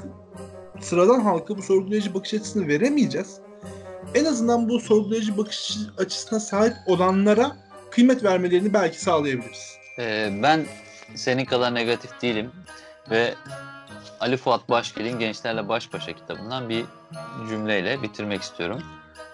[0.81, 3.37] sıradan halka bu sorgulayıcı bakış açısını veremeyeceğiz.
[4.15, 7.55] En azından bu sorgulayıcı bakış açısına sahip olanlara
[7.91, 9.77] kıymet vermelerini belki sağlayabiliriz.
[9.99, 10.65] Ee, ben
[11.15, 12.51] senin kadar negatif değilim
[13.09, 13.33] ve
[14.19, 16.85] Ali Fuat Başgel'in Gençlerle Baş Başa kitabından bir
[17.49, 18.83] cümleyle bitirmek istiyorum.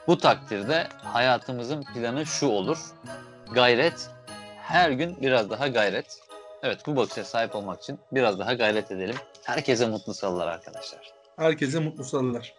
[0.08, 2.78] Bu takdirde hayatımızın planı şu olur.
[3.52, 4.10] Gayret,
[4.58, 6.20] her gün biraz daha gayret.
[6.64, 9.16] Evet bu bakışa sahip olmak için biraz daha gayret edelim.
[9.44, 11.14] Herkese mutlu salılar arkadaşlar.
[11.38, 12.54] Herkese mutlu salılar.